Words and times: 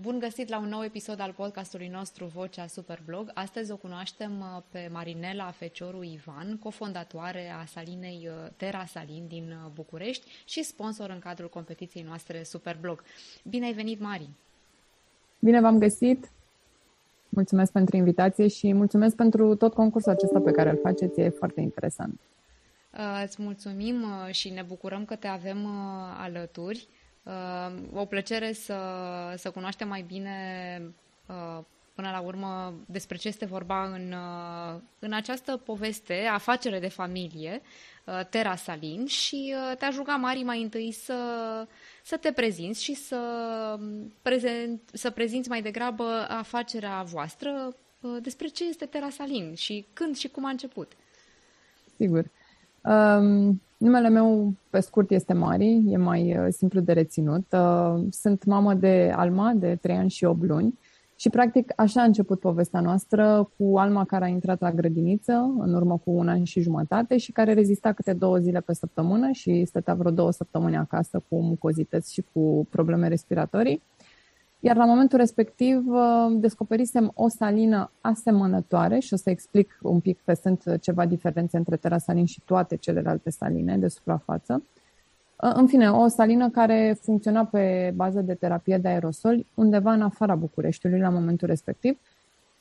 Bun 0.00 0.18
găsit 0.18 0.48
la 0.48 0.58
un 0.58 0.68
nou 0.68 0.84
episod 0.84 1.20
al 1.20 1.32
podcastului 1.36 1.88
nostru 1.88 2.24
Vocea 2.24 2.66
Superblog. 2.66 3.30
Astăzi 3.34 3.72
o 3.72 3.76
cunoaștem 3.76 4.30
uh, 4.40 4.62
pe 4.70 4.88
Marinela 4.92 5.50
Fecioru 5.50 6.02
Ivan, 6.02 6.58
cofondatoare 6.58 7.50
a 7.62 7.64
salinei 7.64 8.28
uh, 8.28 8.50
Terra 8.56 8.84
Salin 8.84 9.26
din 9.28 9.44
uh, 9.50 9.70
București 9.74 10.26
și 10.44 10.62
sponsor 10.62 11.10
în 11.10 11.18
cadrul 11.18 11.48
competiției 11.48 12.02
noastre 12.02 12.42
Superblog. 12.42 13.02
Bine 13.48 13.66
ai 13.66 13.72
venit, 13.72 14.00
Mari! 14.00 14.28
Bine 15.38 15.60
v-am 15.60 15.78
găsit! 15.78 16.30
Mulțumesc 17.28 17.72
pentru 17.72 17.96
invitație 17.96 18.48
și 18.48 18.72
mulțumesc 18.72 19.16
pentru 19.16 19.54
tot 19.54 19.74
concursul 19.74 20.12
acesta 20.12 20.40
pe 20.40 20.50
care 20.50 20.70
îl 20.70 20.78
faceți, 20.82 21.20
e 21.20 21.28
foarte 21.28 21.60
interesant. 21.60 22.20
Îți 23.24 23.42
mulțumim 23.42 24.04
și 24.30 24.50
ne 24.50 24.62
bucurăm 24.62 25.04
că 25.04 25.16
te 25.16 25.26
avem 25.26 25.66
alături. 26.18 26.88
Uh, 27.22 27.72
o 27.94 28.04
plăcere 28.04 28.52
să, 28.52 28.78
să 29.36 29.50
cunoaștem 29.50 29.88
mai 29.88 30.02
bine 30.02 30.82
uh, 31.26 31.58
până 31.94 32.10
la 32.10 32.20
urmă 32.20 32.74
despre 32.86 33.16
ce 33.16 33.28
este 33.28 33.44
vorba 33.44 33.84
în, 33.84 34.12
uh, 34.12 34.80
în 34.98 35.12
această 35.12 35.56
poveste, 35.56 36.28
afacere 36.32 36.78
de 36.78 36.88
familie, 36.88 37.62
Terra 38.30 38.56
Salin 38.56 39.06
și 39.06 39.54
te-aș 39.78 39.96
ruga, 39.96 40.16
Mari, 40.16 40.42
mai 40.42 40.62
întâi 40.62 40.92
să, 40.92 41.14
să 42.04 42.16
te 42.16 42.32
prezinți 42.32 42.82
și 42.82 42.94
să, 42.94 43.18
prezent, 44.22 44.80
să 44.92 45.10
prezinți 45.10 45.48
mai 45.48 45.62
degrabă 45.62 46.26
afacerea 46.28 47.02
voastră 47.02 47.76
despre 48.22 48.46
ce 48.46 48.64
este 48.68 48.86
Terra 48.86 49.10
Salin 49.10 49.54
și 49.54 49.86
când 49.92 50.16
și 50.16 50.28
cum 50.28 50.44
a 50.44 50.50
început. 50.50 50.92
Sigur. 51.96 52.24
Um, 52.80 53.60
numele 53.80 54.08
meu, 54.08 54.54
pe 54.70 54.80
scurt, 54.80 55.10
este 55.10 55.32
Mari, 55.32 55.82
e 55.88 55.96
mai 55.96 56.38
uh, 56.38 56.46
simplu 56.48 56.80
de 56.80 56.92
reținut. 56.92 57.46
Uh, 57.52 58.02
sunt 58.10 58.44
mamă 58.44 58.74
de 58.74 59.12
Alma, 59.16 59.52
de 59.56 59.78
3 59.80 59.96
ani 59.96 60.10
și 60.10 60.24
8 60.24 60.42
luni. 60.42 60.78
Și, 61.16 61.28
practic, 61.28 61.72
așa 61.76 62.00
a 62.00 62.04
început 62.04 62.40
povestea 62.40 62.80
noastră 62.80 63.50
cu 63.56 63.78
Alma 63.78 64.04
care 64.04 64.24
a 64.24 64.28
intrat 64.28 64.60
la 64.60 64.72
grădiniță 64.72 65.54
în 65.58 65.74
urmă 65.74 66.00
cu 66.04 66.10
un 66.10 66.28
an 66.28 66.44
și 66.44 66.60
jumătate 66.60 67.16
și 67.16 67.32
care 67.32 67.52
rezista 67.52 67.92
câte 67.92 68.12
două 68.12 68.38
zile 68.38 68.60
pe 68.60 68.74
săptămână 68.74 69.30
și 69.30 69.64
stătea 69.64 69.94
vreo 69.94 70.10
două 70.10 70.30
săptămâni 70.30 70.76
acasă 70.76 71.22
cu 71.28 71.42
mucozități 71.42 72.12
și 72.12 72.24
cu 72.32 72.66
probleme 72.70 73.08
respiratorii. 73.08 73.82
Iar 74.62 74.76
la 74.76 74.84
momentul 74.84 75.18
respectiv 75.18 75.84
uh, 75.86 76.26
descoperisem 76.32 77.12
o 77.14 77.28
salină 77.28 77.90
asemănătoare 78.00 78.98
și 78.98 79.12
o 79.14 79.16
să 79.16 79.30
explic 79.30 79.78
un 79.82 80.00
pic 80.00 80.18
că 80.24 80.34
sunt 80.34 80.62
ceva 80.80 81.06
diferențe 81.06 81.56
între 81.56 81.76
terasalin 81.76 82.24
și 82.24 82.40
toate 82.44 82.76
celelalte 82.76 83.30
saline 83.30 83.78
de 83.78 83.88
suprafață. 83.88 84.62
Uh, 85.42 85.52
în 85.54 85.66
fine, 85.66 85.90
o 85.90 86.08
salină 86.08 86.50
care 86.50 86.98
funcționa 87.00 87.44
pe 87.44 87.92
bază 87.96 88.20
de 88.20 88.34
terapie 88.34 88.78
de 88.78 88.88
aerosoli 88.88 89.46
undeva 89.54 89.92
în 89.92 90.02
afara 90.02 90.34
Bucureștiului 90.34 91.00
la 91.00 91.08
momentul 91.08 91.48
respectiv, 91.48 91.98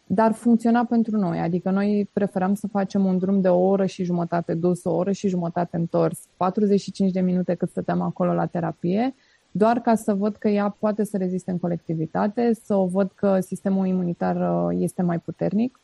dar 0.05 0.31
funcționa 0.31 0.85
pentru 0.85 1.17
noi, 1.17 1.39
adică 1.39 1.69
noi 1.69 2.09
preferam 2.13 2.53
să 2.53 2.67
facem 2.67 3.05
un 3.05 3.17
drum 3.17 3.41
de 3.41 3.49
o 3.49 3.59
oră 3.59 3.85
și 3.85 4.03
jumătate 4.03 4.53
dus, 4.53 4.83
o 4.83 4.91
oră 4.91 5.11
și 5.11 5.27
jumătate 5.27 5.77
întors, 5.77 6.19
45 6.37 7.11
de 7.11 7.19
minute 7.19 7.53
cât 7.53 7.69
stăteam 7.69 8.01
acolo 8.01 8.33
la 8.33 8.45
terapie, 8.45 9.15
doar 9.59 9.79
ca 9.79 9.95
să 9.95 10.13
văd 10.13 10.35
că 10.35 10.47
ea 10.47 10.75
poate 10.79 11.03
să 11.03 11.17
reziste 11.17 11.51
în 11.51 11.59
colectivitate, 11.59 12.53
să 12.63 12.75
o 12.75 12.85
văd 12.85 13.11
că 13.15 13.39
sistemul 13.39 13.87
imunitar 13.87 14.35
uh, 14.35 14.77
este 14.79 15.01
mai 15.01 15.19
puternic. 15.19 15.79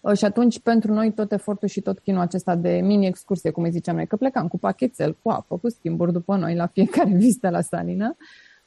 Uh, 0.00 0.16
și 0.16 0.24
atunci, 0.24 0.60
pentru 0.60 0.92
noi, 0.92 1.12
tot 1.12 1.32
efortul 1.32 1.68
și 1.68 1.80
tot 1.80 1.98
chinul 1.98 2.20
acesta 2.20 2.54
de 2.54 2.80
mini-excursie, 2.82 3.50
cum 3.50 3.62
îi 3.62 3.70
ziceam 3.70 3.96
noi, 3.96 4.06
că 4.06 4.16
plecam 4.16 4.48
cu 4.48 4.58
pachetel, 4.58 5.16
cu 5.22 5.30
apă, 5.30 5.56
cu 5.56 5.68
schimburi 5.68 6.12
după 6.12 6.36
noi 6.36 6.54
la 6.54 6.66
fiecare 6.66 7.10
vizită 7.24 7.48
la 7.50 7.60
salină, 7.60 8.16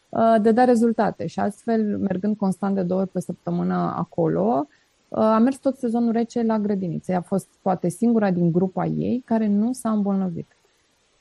uh, 0.10 0.36
de 0.42 0.52
da 0.52 0.64
rezultate. 0.64 1.28
Și 1.28 1.40
astfel, 1.40 1.98
mergând 1.98 2.38
constant 2.38 2.76
de 2.76 2.84
două 2.84 3.02
ori 3.02 3.10
pe 3.10 3.20
săptămână 3.20 3.94
acolo, 3.98 4.68
a 5.10 5.38
mers 5.38 5.58
tot 5.58 5.78
sezonul 5.78 6.12
rece 6.12 6.44
la 6.44 6.60
grădiniță. 6.60 7.12
Ea 7.12 7.18
a 7.18 7.22
fost 7.22 7.48
poate 7.62 7.90
singura 7.90 8.32
din 8.32 8.52
grupa 8.52 8.86
ei 8.86 9.22
care 9.26 9.48
nu 9.48 9.74
s-a 9.74 9.90
îmbolnăvit. 9.92 10.57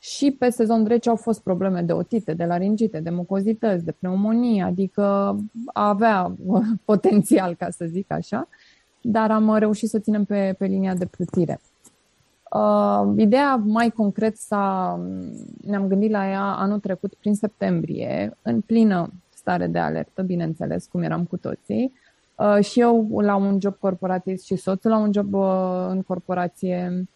Și 0.06 0.30
pe 0.30 0.50
sezon 0.50 0.84
rece 0.84 1.08
au 1.08 1.16
fost 1.16 1.42
probleme 1.42 1.82
de 1.82 1.92
otite, 1.92 2.34
de 2.34 2.44
laringite, 2.44 3.00
de 3.00 3.10
mucozități, 3.10 3.84
de 3.84 3.92
pneumonie, 3.92 4.62
adică 4.62 5.36
avea 5.72 6.34
potențial, 6.84 7.54
ca 7.54 7.70
să 7.70 7.84
zic 7.84 8.12
așa, 8.12 8.48
dar 9.00 9.30
am 9.30 9.56
reușit 9.56 9.88
să 9.88 9.98
ținem 9.98 10.24
pe, 10.24 10.54
pe 10.58 10.66
linia 10.66 10.94
de 10.94 11.06
plutire. 11.06 11.60
Uh, 12.52 13.12
ideea 13.16 13.56
mai 13.56 13.90
concret 13.90 14.36
s-a, 14.36 15.00
ne-am 15.64 15.86
gândit 15.86 16.10
la 16.10 16.28
ea 16.28 16.42
anul 16.42 16.78
trecut 16.78 17.14
prin 17.14 17.34
septembrie, 17.34 18.36
în 18.42 18.60
plină 18.60 19.12
stare 19.34 19.66
de 19.66 19.78
alertă, 19.78 20.22
bineînțeles, 20.22 20.86
cum 20.86 21.02
eram 21.02 21.24
cu 21.24 21.36
toții. 21.36 21.92
Uh, 22.34 22.64
și 22.64 22.80
eu 22.80 23.20
la 23.20 23.36
un 23.36 23.58
job 23.60 23.76
corporatist 23.78 24.44
și 24.44 24.56
soțul 24.56 24.90
la 24.90 24.98
un 24.98 25.12
job 25.12 25.34
uh, 25.34 25.86
în 25.88 26.02
corporație 26.02 27.08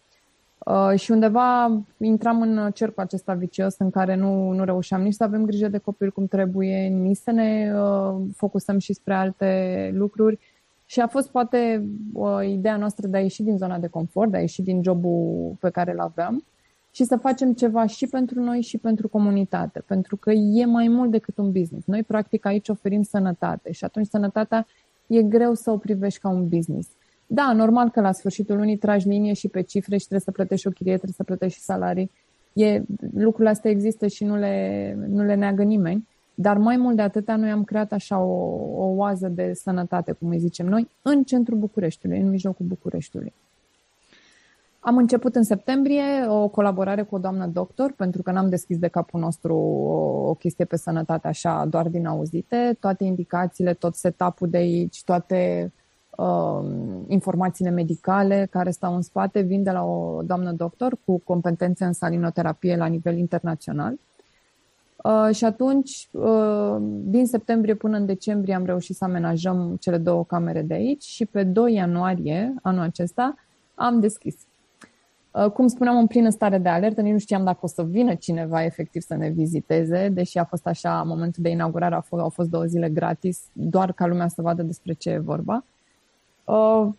Uh, 0.65 0.99
și 0.99 1.11
undeva 1.11 1.81
intram 1.97 2.41
în 2.41 2.71
cercul 2.71 3.03
acesta 3.03 3.33
vicios 3.33 3.77
în 3.77 3.89
care 3.89 4.15
nu, 4.15 4.51
nu 4.51 4.63
reușeam 4.63 5.01
nici 5.01 5.13
să 5.13 5.23
avem 5.23 5.45
grijă 5.45 5.67
de 5.67 5.77
copil 5.77 6.11
cum 6.11 6.25
trebuie, 6.25 6.87
nici 6.87 7.17
să 7.17 7.31
ne 7.31 7.71
uh, 7.75 8.21
focusăm 8.35 8.77
și 8.77 8.93
spre 8.93 9.13
alte 9.13 9.91
lucruri. 9.93 10.39
Și 10.85 10.99
a 10.99 11.07
fost 11.07 11.29
poate 11.29 11.85
uh, 12.13 12.47
ideea 12.47 12.77
noastră 12.77 13.07
de 13.07 13.17
a 13.17 13.21
ieși 13.21 13.43
din 13.43 13.57
zona 13.57 13.77
de 13.77 13.87
confort, 13.87 14.31
de 14.31 14.37
a 14.37 14.39
ieși 14.39 14.61
din 14.61 14.83
jobul 14.83 15.55
pe 15.59 15.69
care 15.69 15.91
îl 15.91 15.99
aveam 15.99 16.43
și 16.91 17.03
să 17.03 17.15
facem 17.15 17.53
ceva 17.53 17.85
și 17.85 18.07
pentru 18.07 18.39
noi 18.39 18.61
și 18.61 18.77
pentru 18.77 19.07
comunitate, 19.07 19.83
pentru 19.87 20.15
că 20.15 20.31
e 20.31 20.65
mai 20.65 20.87
mult 20.87 21.11
decât 21.11 21.37
un 21.37 21.51
business. 21.51 21.85
Noi, 21.85 22.03
practic, 22.03 22.45
aici 22.45 22.69
oferim 22.69 23.01
sănătate 23.01 23.71
și 23.71 23.83
atunci 23.83 24.07
sănătatea 24.07 24.67
e 25.07 25.21
greu 25.21 25.53
să 25.53 25.71
o 25.71 25.77
privești 25.77 26.19
ca 26.19 26.29
un 26.29 26.47
business. 26.47 26.89
Da, 27.33 27.53
normal 27.53 27.89
că 27.89 28.01
la 28.01 28.11
sfârșitul 28.11 28.55
lunii 28.55 28.77
tragi 28.77 29.07
linie 29.07 29.33
și 29.33 29.47
pe 29.47 29.61
cifre 29.61 29.97
și 29.97 30.07
trebuie 30.07 30.19
să 30.19 30.31
plătești 30.31 30.67
o 30.67 30.71
chirie, 30.71 30.91
trebuie 30.91 31.15
să 31.15 31.23
plătești 31.23 31.57
și 31.57 31.63
salarii. 31.63 32.11
E, 32.53 32.81
lucrurile 33.13 33.49
astea 33.49 33.71
există 33.71 34.07
și 34.07 34.23
nu 34.23 34.35
le, 34.35 34.93
nu 35.07 35.23
le 35.23 35.35
neagă 35.35 35.63
nimeni. 35.63 36.07
Dar 36.33 36.57
mai 36.57 36.77
mult 36.77 36.95
de 36.95 37.01
atâta, 37.01 37.35
noi 37.35 37.49
am 37.49 37.63
creat 37.63 37.91
așa 37.91 38.19
o, 38.19 38.33
o 38.75 38.85
oază 38.85 39.27
de 39.27 39.53
sănătate, 39.53 40.11
cum 40.11 40.29
îi 40.29 40.39
zicem 40.39 40.67
noi, 40.67 40.87
în 41.01 41.23
centrul 41.23 41.57
Bucureștiului, 41.57 42.19
în 42.19 42.29
mijlocul 42.29 42.65
Bucureștiului. 42.65 43.33
Am 44.79 44.97
început 44.97 45.35
în 45.35 45.43
septembrie 45.43 46.03
o 46.27 46.47
colaborare 46.47 47.01
cu 47.01 47.15
o 47.15 47.19
doamnă 47.19 47.47
doctor, 47.47 47.93
pentru 47.97 48.21
că 48.21 48.31
n-am 48.31 48.49
deschis 48.49 48.77
de 48.77 48.87
capul 48.87 49.19
nostru 49.19 49.55
o, 49.55 50.29
o 50.29 50.33
chestie 50.33 50.65
pe 50.65 50.75
sănătate 50.75 51.27
așa 51.27 51.65
doar 51.69 51.87
din 51.87 52.05
auzite. 52.05 52.77
Toate 52.79 53.03
indicațiile, 53.03 53.73
tot 53.73 53.95
setup-ul 53.95 54.49
de 54.49 54.57
aici, 54.57 55.03
toate 55.03 55.71
uh, 56.21 56.65
informațiile 57.07 57.69
medicale 57.69 58.47
care 58.51 58.71
stau 58.71 58.95
în 58.95 59.01
spate 59.01 59.39
vin 59.39 59.63
de 59.63 59.71
la 59.71 59.83
o 59.83 60.21
doamnă 60.21 60.51
doctor 60.51 60.97
cu 61.05 61.21
competențe 61.23 61.85
în 61.85 61.93
salinoterapie 61.93 62.75
la 62.75 62.85
nivel 62.85 63.17
internațional. 63.17 63.93
Uh, 65.03 65.35
și 65.35 65.45
atunci, 65.45 66.07
uh, 66.11 66.75
din 67.03 67.25
septembrie 67.25 67.73
până 67.73 67.97
în 67.97 68.05
decembrie, 68.05 68.53
am 68.53 68.65
reușit 68.65 68.95
să 68.95 69.03
amenajăm 69.03 69.77
cele 69.79 69.97
două 69.97 70.23
camere 70.23 70.61
de 70.61 70.73
aici 70.73 71.03
și 71.03 71.25
pe 71.25 71.43
2 71.43 71.73
ianuarie 71.73 72.53
anul 72.61 72.83
acesta 72.83 73.35
am 73.75 73.99
deschis. 73.99 74.35
Uh, 75.31 75.51
cum 75.51 75.67
spuneam, 75.67 75.97
în 75.97 76.07
plină 76.07 76.29
stare 76.29 76.57
de 76.57 76.69
alertă, 76.69 77.01
nici 77.01 77.11
nu 77.11 77.17
știam 77.17 77.43
dacă 77.43 77.59
o 77.61 77.67
să 77.67 77.83
vină 77.83 78.13
cineva 78.13 78.63
efectiv 78.63 79.01
să 79.01 79.15
ne 79.15 79.29
viziteze, 79.29 80.09
deși 80.09 80.37
a 80.37 80.43
fost 80.43 80.67
așa, 80.67 81.03
momentul 81.03 81.43
de 81.43 81.49
inaugurare 81.49 81.95
a 81.95 82.01
fost, 82.01 82.21
au 82.21 82.29
fost 82.29 82.49
două 82.49 82.63
zile 82.63 82.89
gratis, 82.89 83.41
doar 83.53 83.91
ca 83.91 84.07
lumea 84.07 84.27
să 84.27 84.41
vadă 84.41 84.63
despre 84.63 84.93
ce 84.93 85.09
e 85.09 85.17
vorba. 85.17 85.55
Uh, 85.55 85.80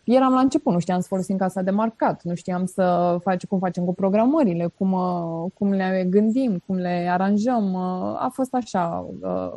eram 0.05 0.33
la 0.33 0.41
început, 0.41 0.73
nu 0.73 0.79
știam 0.79 1.01
să 1.01 1.07
folosim 1.09 1.37
casa 1.37 1.63
de 1.63 1.71
marcat, 1.71 2.23
nu 2.23 2.35
știam 2.35 2.67
să 2.67 3.17
face, 3.23 3.47
cum 3.47 3.59
facem 3.59 3.85
cu 3.85 3.95
programările, 3.95 4.67
cum, 4.79 4.93
uh, 4.93 5.51
cum 5.55 5.71
le 5.71 6.07
gândim, 6.11 6.63
cum 6.67 6.77
le 6.77 7.09
aranjăm. 7.11 7.73
Uh, 7.73 8.23
a 8.23 8.31
fost 8.33 8.55
așa 8.55 9.07
uh, 9.21 9.53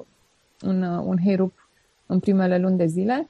un, 0.66 0.82
uh, 0.82 1.04
un 1.06 1.18
heirup 1.24 1.70
în 2.06 2.20
primele 2.20 2.58
luni 2.58 2.78
de 2.78 2.86
zile. 2.86 3.30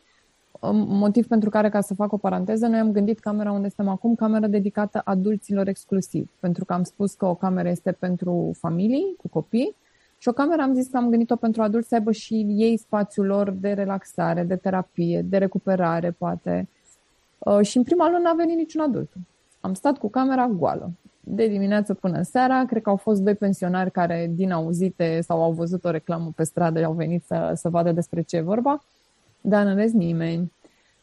Uh, 0.52 0.70
motiv 0.74 1.28
pentru 1.28 1.50
care, 1.50 1.70
ca 1.70 1.82
să 1.82 1.94
fac 1.94 2.12
o 2.12 2.18
paranteză, 2.18 2.68
noi 2.68 2.80
am 2.80 2.92
gândit 2.92 3.20
camera 3.20 3.52
unde 3.52 3.70
suntem 3.70 3.94
acum, 3.94 4.16
camera 4.16 4.48
dedicată 4.48 5.02
adulților 5.04 5.68
exclusiv, 5.68 6.32
pentru 6.40 6.66
că 6.66 6.74
am 6.74 6.84
spus 6.84 7.14
că 7.14 7.26
o 7.26 7.36
cameră 7.36 7.70
este 7.70 7.92
pentru 7.92 8.52
familii 8.60 9.16
cu 9.18 9.28
copii 9.28 9.76
și 10.26 10.32
o 10.32 10.34
cameră 10.34 10.62
am 10.62 10.74
zis 10.74 10.88
că 10.88 10.98
am 10.98 11.10
gândit-o 11.10 11.36
pentru 11.36 11.62
adulți 11.62 11.88
să 11.88 11.96
aibă 11.96 12.12
și 12.12 12.46
ei 12.50 12.78
spațiul 12.78 13.26
lor 13.26 13.50
de 13.50 13.72
relaxare, 13.72 14.44
de 14.44 14.56
terapie, 14.56 15.22
de 15.22 15.38
recuperare, 15.38 16.12
poate. 16.12 16.68
Uh, 17.38 17.62
și 17.62 17.78
în 17.78 17.84
prima 17.84 18.06
lună 18.06 18.20
n-a 18.20 18.34
venit 18.34 18.58
niciun 18.58 18.82
adult. 18.82 19.12
Am 19.60 19.74
stat 19.74 19.98
cu 19.98 20.10
camera 20.10 20.48
goală. 20.48 20.92
De 21.20 21.48
dimineață 21.48 21.94
până 21.94 22.22
seara, 22.22 22.66
cred 22.66 22.82
că 22.82 22.90
au 22.90 22.96
fost 22.96 23.22
doi 23.22 23.36
pensionari 23.36 23.92
care, 23.92 24.32
din 24.36 24.52
auzite 24.52 25.22
sau 25.22 25.44
au 25.44 25.52
văzut 25.52 25.86
o 25.86 25.90
reclamă 25.90 26.32
pe 26.36 26.44
stradă, 26.44 26.84
au 26.84 26.94
venit 26.94 27.24
să, 27.26 27.52
să 27.56 27.70
vadă 27.70 27.92
despre 27.92 28.22
ce 28.22 28.36
e 28.36 28.42
vorba, 28.42 28.84
dar 29.42 29.66
în 29.66 29.76
rest 29.76 29.94
nimeni. 29.94 30.52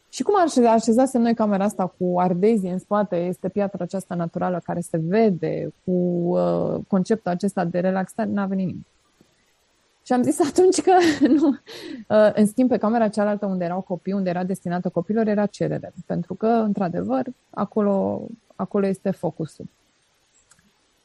Și 0.09 0.23
cum 0.23 0.35
așezasem 0.67 1.21
noi 1.21 1.35
camera 1.35 1.65
asta 1.65 1.95
cu 1.99 2.21
ardezi 2.21 2.67
în 2.67 2.79
spate, 2.79 3.17
este 3.17 3.49
piatra 3.49 3.85
aceasta 3.85 4.15
naturală 4.15 4.61
care 4.65 4.81
se 4.81 5.01
vede, 5.03 5.73
cu 5.85 5.91
uh, 5.91 6.81
conceptul 6.89 7.31
acesta 7.31 7.65
de 7.65 7.79
relaxare, 7.79 8.31
n-a 8.31 8.47
venit 8.47 8.67
nimeni. 8.67 8.87
Și 10.03 10.13
am 10.13 10.23
zis 10.23 10.41
atunci 10.41 10.81
că 10.81 10.93
nu. 11.39 11.49
Uh, 11.49 12.31
în 12.35 12.47
schimb, 12.47 12.69
pe 12.69 12.77
camera 12.77 13.09
cealaltă 13.09 13.47
unde 13.47 13.65
erau 13.65 13.81
copii, 13.81 14.13
unde 14.13 14.31
era 14.31 14.45
destinată 14.45 14.89
copilor, 14.89 15.27
era 15.27 15.47
cerere. 15.47 15.93
Pentru 16.07 16.35
că, 16.35 16.47
într-adevăr, 16.47 17.27
acolo, 17.51 18.27
acolo 18.57 18.87
este 18.87 19.11
focusul. 19.11 19.67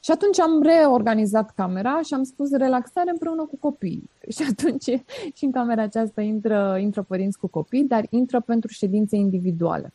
Și 0.00 0.10
atunci 0.10 0.40
am 0.40 0.62
reorganizat 0.62 1.50
camera 1.50 2.00
și 2.02 2.14
am 2.14 2.22
spus 2.22 2.50
relaxare 2.50 3.10
împreună 3.10 3.44
cu 3.44 3.56
copii. 3.56 4.10
Și 4.34 4.46
atunci 4.50 4.84
și 5.34 5.44
în 5.44 5.50
camera 5.50 5.82
aceasta 5.82 6.20
intră, 6.20 6.76
intră 6.80 7.02
părinți 7.02 7.38
cu 7.38 7.46
copii, 7.46 7.84
dar 7.84 8.06
intră 8.10 8.40
pentru 8.40 8.72
ședințe 8.72 9.16
individuale. 9.16 9.92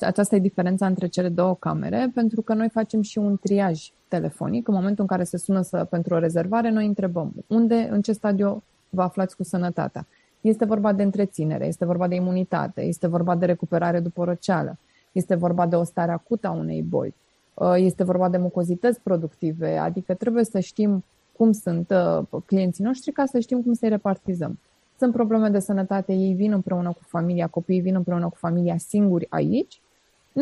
Aceasta 0.00 0.36
e 0.36 0.38
diferența 0.38 0.86
între 0.86 1.06
cele 1.06 1.28
două 1.28 1.54
camere, 1.54 2.10
pentru 2.14 2.42
că 2.42 2.54
noi 2.54 2.68
facem 2.68 3.02
și 3.02 3.18
un 3.18 3.36
triaj 3.36 3.90
telefonic. 4.08 4.68
În 4.68 4.74
momentul 4.74 5.00
în 5.00 5.06
care 5.06 5.24
se 5.24 5.36
sună 5.36 5.62
să, 5.62 5.84
pentru 5.90 6.14
o 6.14 6.18
rezervare, 6.18 6.70
noi 6.70 6.86
întrebăm 6.86 7.32
unde, 7.46 7.88
în 7.90 8.02
ce 8.02 8.12
stadiu 8.12 8.62
vă 8.88 9.02
aflați 9.02 9.36
cu 9.36 9.42
sănătatea. 9.42 10.06
Este 10.40 10.64
vorba 10.64 10.92
de 10.92 11.02
întreținere, 11.02 11.66
este 11.66 11.84
vorba 11.84 12.08
de 12.08 12.14
imunitate, 12.14 12.82
este 12.82 13.06
vorba 13.06 13.36
de 13.36 13.46
recuperare 13.46 14.00
după 14.00 14.24
răceală, 14.24 14.78
este 15.12 15.34
vorba 15.34 15.66
de 15.66 15.76
o 15.76 15.82
stare 15.82 16.12
acută 16.12 16.46
a 16.46 16.50
unei 16.50 16.82
boli, 16.82 17.14
uh, 17.54 17.74
este 17.76 18.04
vorba 18.04 18.28
de 18.28 18.36
mucozități 18.36 19.00
productive, 19.00 19.76
adică 19.76 20.14
trebuie 20.14 20.44
să 20.44 20.60
știm 20.60 21.04
cum 21.32 21.52
sunt 21.52 21.90
uh, 21.90 22.40
clienții 22.46 22.84
noștri 22.84 23.12
ca 23.12 23.24
să 23.26 23.38
știm 23.38 23.62
cum 23.62 23.72
să-i 23.72 23.88
repartizăm. 23.88 24.58
Sunt 24.98 25.12
probleme 25.12 25.48
de 25.48 25.58
sănătate, 25.58 26.12
ei 26.12 26.32
vin 26.32 26.52
împreună 26.52 26.88
cu 26.88 27.02
familia, 27.06 27.46
copiii 27.46 27.80
vin 27.80 27.94
împreună 27.94 28.28
cu 28.28 28.36
familia 28.36 28.76
singuri 28.76 29.26
aici. 29.28 29.80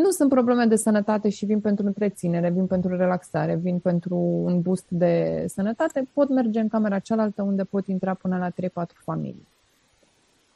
Nu 0.02 0.10
sunt 0.10 0.28
probleme 0.28 0.64
de 0.64 0.76
sănătate 0.76 1.28
și 1.28 1.44
vin 1.44 1.60
pentru 1.60 1.86
întreținere, 1.86 2.50
vin 2.50 2.66
pentru 2.66 2.96
relaxare, 2.96 3.54
vin 3.54 3.78
pentru 3.78 4.16
un 4.16 4.60
boost 4.60 4.84
de 4.88 5.44
sănătate, 5.48 6.08
pot 6.12 6.28
merge 6.28 6.60
în 6.60 6.68
camera 6.68 6.98
cealaltă 6.98 7.42
unde 7.42 7.64
pot 7.64 7.86
intra 7.86 8.14
până 8.14 8.38
la 8.38 8.50
3-4 8.50 8.52
familii. 9.04 9.46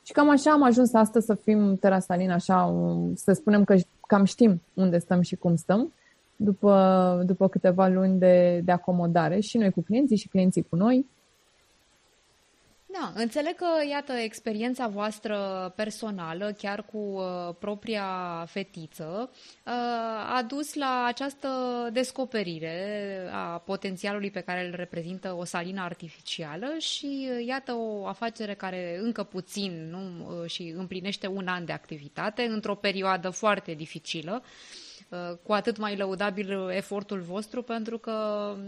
Și 0.02 0.12
cam 0.12 0.30
așa 0.30 0.50
am 0.50 0.62
ajuns 0.62 0.94
astăzi 0.94 1.26
să 1.26 1.34
fim 1.34 1.76
terasalin, 1.76 2.30
așa, 2.30 2.74
să 3.14 3.32
spunem 3.32 3.64
că 3.64 3.76
cam 4.06 4.24
știm 4.24 4.60
unde 4.74 4.98
stăm 4.98 5.20
și 5.20 5.36
cum 5.36 5.56
stăm, 5.56 5.92
după, 6.36 7.22
după 7.26 7.48
câteva 7.48 7.88
luni 7.88 8.18
de, 8.18 8.60
de 8.64 8.72
acomodare 8.72 9.40
și 9.40 9.58
noi 9.58 9.70
cu 9.70 9.80
clienții 9.80 10.16
și 10.16 10.28
clienții 10.28 10.66
cu 10.68 10.76
noi. 10.76 11.06
Da, 13.00 13.12
înțeleg 13.14 13.54
că, 13.54 13.66
iată, 13.88 14.12
experiența 14.12 14.86
voastră 14.86 15.72
personală, 15.76 16.54
chiar 16.58 16.84
cu 16.84 16.98
uh, 16.98 17.54
propria 17.58 18.04
fetiță, 18.48 19.30
uh, 19.32 19.72
a 20.36 20.44
dus 20.48 20.74
la 20.74 21.04
această 21.06 21.48
descoperire 21.92 23.18
a 23.32 23.58
potențialului 23.58 24.30
pe 24.30 24.40
care 24.40 24.66
îl 24.66 24.74
reprezintă 24.74 25.34
o 25.38 25.44
salină 25.44 25.80
artificială 25.80 26.74
și, 26.78 27.28
uh, 27.30 27.46
iată, 27.46 27.74
o 27.74 28.06
afacere 28.06 28.54
care 28.54 28.98
încă 29.02 29.22
puțin 29.22 29.88
nu, 29.90 30.28
uh, 30.42 30.50
și 30.50 30.74
împlinește 30.76 31.26
un 31.26 31.46
an 31.46 31.64
de 31.64 31.72
activitate 31.72 32.42
într-o 32.42 32.74
perioadă 32.74 33.30
foarte 33.30 33.72
dificilă. 33.72 34.42
Uh, 34.42 34.48
Uh, 34.50 34.87
cu 35.42 35.52
atât 35.52 35.76
mai 35.76 35.96
lăudabil 35.96 36.68
efortul 36.70 37.20
vostru, 37.20 37.62
pentru 37.62 37.98
că 37.98 38.12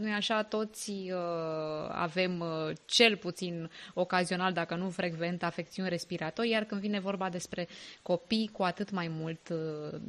noi 0.01 0.11
așa 0.11 0.43
toți 0.43 0.91
uh, 0.91 1.89
avem 1.89 2.41
uh, 2.41 2.77
cel 2.85 3.17
puțin 3.17 3.71
ocazional, 3.95 4.53
dacă 4.53 4.75
nu 4.75 4.91
frecvent, 4.91 5.43
afecțiuni 5.43 5.89
respiratorii, 5.89 6.51
iar 6.51 6.65
când 6.65 6.81
vine 6.81 7.01
vorba 7.01 7.29
despre 7.29 7.69
copii, 8.03 8.51
cu 8.53 8.63
atât 8.63 8.91
mai 8.91 9.09
mult 9.09 9.53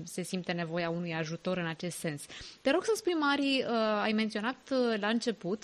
se 0.03 0.21
simte 0.21 0.51
nevoia 0.51 0.89
unui 0.89 1.13
ajutor 1.13 1.57
în 1.57 1.67
acest 1.67 1.97
sens. 1.97 2.25
Te 2.61 2.71
rog 2.71 2.83
să 2.83 2.91
spui, 2.95 3.13
Mari, 3.13 3.65
ai 4.01 4.11
menționat 4.11 4.73
la 4.99 5.07
început 5.07 5.63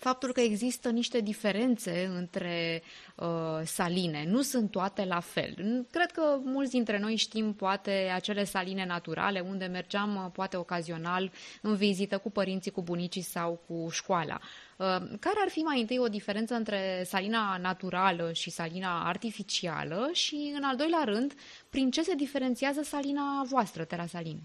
faptul 0.00 0.32
că 0.32 0.40
există 0.40 0.88
niște 0.90 1.20
diferențe 1.20 2.10
între 2.16 2.82
uh, 3.14 3.26
saline. 3.64 4.24
Nu 4.28 4.42
sunt 4.42 4.70
toate 4.70 5.04
la 5.04 5.20
fel. 5.20 5.54
Cred 5.90 6.10
că 6.10 6.22
mulți 6.44 6.70
dintre 6.70 6.98
noi 6.98 7.16
știm 7.16 7.52
poate 7.52 8.10
acele 8.14 8.44
saline 8.44 8.86
naturale 8.86 9.40
unde 9.40 9.64
mergeam 9.64 10.16
uh, 10.16 10.30
poate 10.32 10.56
ocazional 10.56 11.32
în 11.62 11.74
vizită 11.74 12.18
cu 12.18 12.30
părinții, 12.30 12.70
cu 12.70 12.82
bunicii 12.82 13.22
sau 13.22 13.60
cu 13.66 13.88
școala. 13.90 14.40
Uh, 14.76 14.86
care 15.18 15.38
ar 15.44 15.48
fi 15.48 15.58
mai 15.58 15.80
întâi 15.80 15.98
o 15.98 16.08
diferență 16.08 16.54
între 16.54 17.02
salina 17.04 17.58
naturală 17.62 18.32
și 18.32 18.50
salina 18.50 19.08
artificială 19.08 20.08
și, 20.12 20.52
în 20.56 20.62
al 20.64 20.76
doilea 20.76 21.02
rând, 21.04 21.32
prin 21.70 21.90
ce 21.90 22.02
se 22.02 22.14
diferențiază 22.14 22.82
salina 22.82 23.44
voastră, 23.48 23.84
Terasalin? 23.84 24.40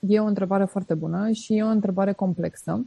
E 0.00 0.20
o 0.20 0.24
întrebare 0.24 0.64
foarte 0.64 0.94
bună 0.94 1.30
și 1.30 1.56
e 1.56 1.62
o 1.62 1.66
întrebare 1.66 2.12
complexă. 2.12 2.86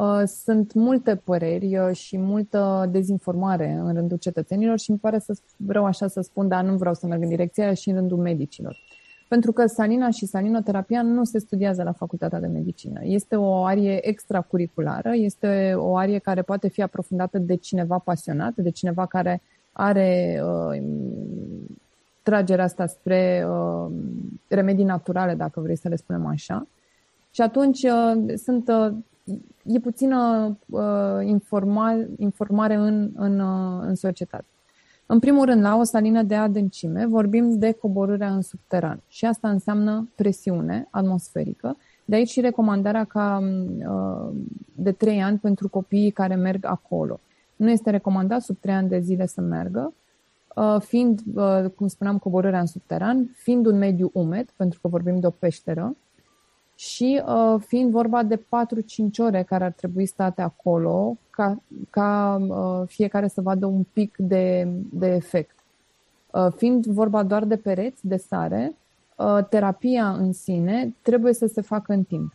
Uh, 0.00 0.22
sunt 0.26 0.72
multe 0.72 1.14
păreri 1.24 1.78
uh, 1.78 1.96
și 1.96 2.18
multă 2.18 2.88
dezinformare 2.90 3.80
în 3.82 3.94
rândul 3.94 4.16
cetățenilor 4.16 4.78
și 4.78 4.90
îmi 4.90 4.98
pare 4.98 5.18
să 5.18 5.38
vreau 5.56 5.84
așa 5.84 6.08
să 6.08 6.20
spun, 6.20 6.48
dar 6.48 6.64
nu 6.64 6.76
vreau 6.76 6.94
să 6.94 7.06
merg 7.06 7.22
în 7.22 7.28
direcția 7.28 7.64
aia 7.64 7.74
și 7.74 7.88
în 7.88 7.94
rândul 7.94 8.18
medicilor. 8.18 8.76
Pentru 9.28 9.52
că 9.52 9.66
salina 9.66 10.10
și 10.10 10.26
salinoterapia 10.26 11.02
nu 11.02 11.24
se 11.24 11.38
studiază 11.38 11.82
la 11.82 11.92
Facultatea 11.92 12.40
de 12.40 12.46
Medicină. 12.46 13.00
Este 13.02 13.36
o 13.36 13.64
arie 13.64 14.08
extracurriculară, 14.08 15.10
este 15.14 15.74
o 15.76 15.96
arie 15.96 16.18
care 16.18 16.42
poate 16.42 16.68
fi 16.68 16.82
aprofundată 16.82 17.38
de 17.38 17.54
cineva 17.54 17.98
pasionat, 17.98 18.54
de 18.56 18.70
cineva 18.70 19.06
care 19.06 19.42
are 19.72 20.42
uh, 20.44 20.82
tragerea 22.22 22.64
asta 22.64 22.86
spre 22.86 23.46
uh, 23.48 23.92
remedii 24.48 24.84
naturale, 24.84 25.34
dacă 25.34 25.60
vrei 25.60 25.76
să 25.76 25.88
le 25.88 25.96
spunem 25.96 26.26
așa. 26.26 26.66
Și 27.30 27.40
atunci 27.40 27.82
uh, 27.82 28.34
sunt 28.36 28.68
uh, 28.68 28.92
e 29.64 29.78
puțină 29.78 30.58
uh, 30.66 30.80
informa, 31.22 32.06
informare 32.16 32.74
în, 32.74 33.10
în, 33.14 33.40
uh, 33.40 33.82
în 33.86 33.94
societate. 33.94 34.44
În 35.06 35.18
primul 35.18 35.44
rând, 35.44 35.62
la 35.62 35.76
o 35.76 35.82
salină 35.82 36.22
de 36.22 36.34
adâncime 36.34 37.06
vorbim 37.06 37.58
de 37.58 37.72
coborârea 37.72 38.34
în 38.34 38.42
subteran 38.42 39.02
și 39.08 39.24
asta 39.24 39.50
înseamnă 39.50 40.08
presiune 40.14 40.88
atmosferică. 40.90 41.76
De 42.04 42.16
aici 42.16 42.28
și 42.28 42.40
recomandarea 42.40 43.04
ca 43.04 43.42
uh, 43.42 44.36
de 44.74 44.92
3 44.92 45.22
ani 45.22 45.38
pentru 45.38 45.68
copiii 45.68 46.10
care 46.10 46.34
merg 46.34 46.64
acolo. 46.64 47.20
Nu 47.56 47.70
este 47.70 47.90
recomandat 47.90 48.42
sub 48.42 48.56
3 48.60 48.74
ani 48.74 48.88
de 48.88 48.98
zile 48.98 49.26
să 49.26 49.40
meargă, 49.40 49.92
uh, 50.56 50.76
fiind, 50.80 51.20
uh, 51.34 51.64
cum 51.76 51.86
spuneam, 51.86 52.18
coborârea 52.18 52.60
în 52.60 52.66
subteran, 52.66 53.30
fiind 53.34 53.66
un 53.66 53.78
mediu 53.78 54.10
umed, 54.12 54.50
pentru 54.56 54.78
că 54.80 54.88
vorbim 54.88 55.20
de 55.20 55.26
o 55.26 55.30
peșteră, 55.30 55.96
și 56.80 57.22
uh, 57.26 57.62
fiind 57.66 57.90
vorba 57.90 58.22
de 58.22 58.36
4-5 58.36 58.40
ore 59.18 59.42
care 59.42 59.64
ar 59.64 59.72
trebui 59.72 60.06
state 60.06 60.42
acolo 60.42 61.16
ca, 61.30 61.62
ca 61.90 62.40
uh, 62.48 62.82
fiecare 62.86 63.28
să 63.28 63.40
vadă 63.40 63.66
un 63.66 63.82
pic 63.92 64.16
de, 64.18 64.68
de 64.92 65.06
efect. 65.06 65.54
Uh, 66.32 66.46
fiind 66.56 66.86
vorba 66.86 67.22
doar 67.22 67.44
de 67.44 67.56
pereți, 67.56 68.06
de 68.06 68.16
sare, 68.16 68.76
uh, 69.16 69.38
terapia 69.48 70.10
în 70.10 70.32
sine 70.32 70.94
trebuie 71.02 71.32
să 71.32 71.46
se 71.46 71.60
facă 71.60 71.92
în 71.92 72.02
timp. 72.02 72.34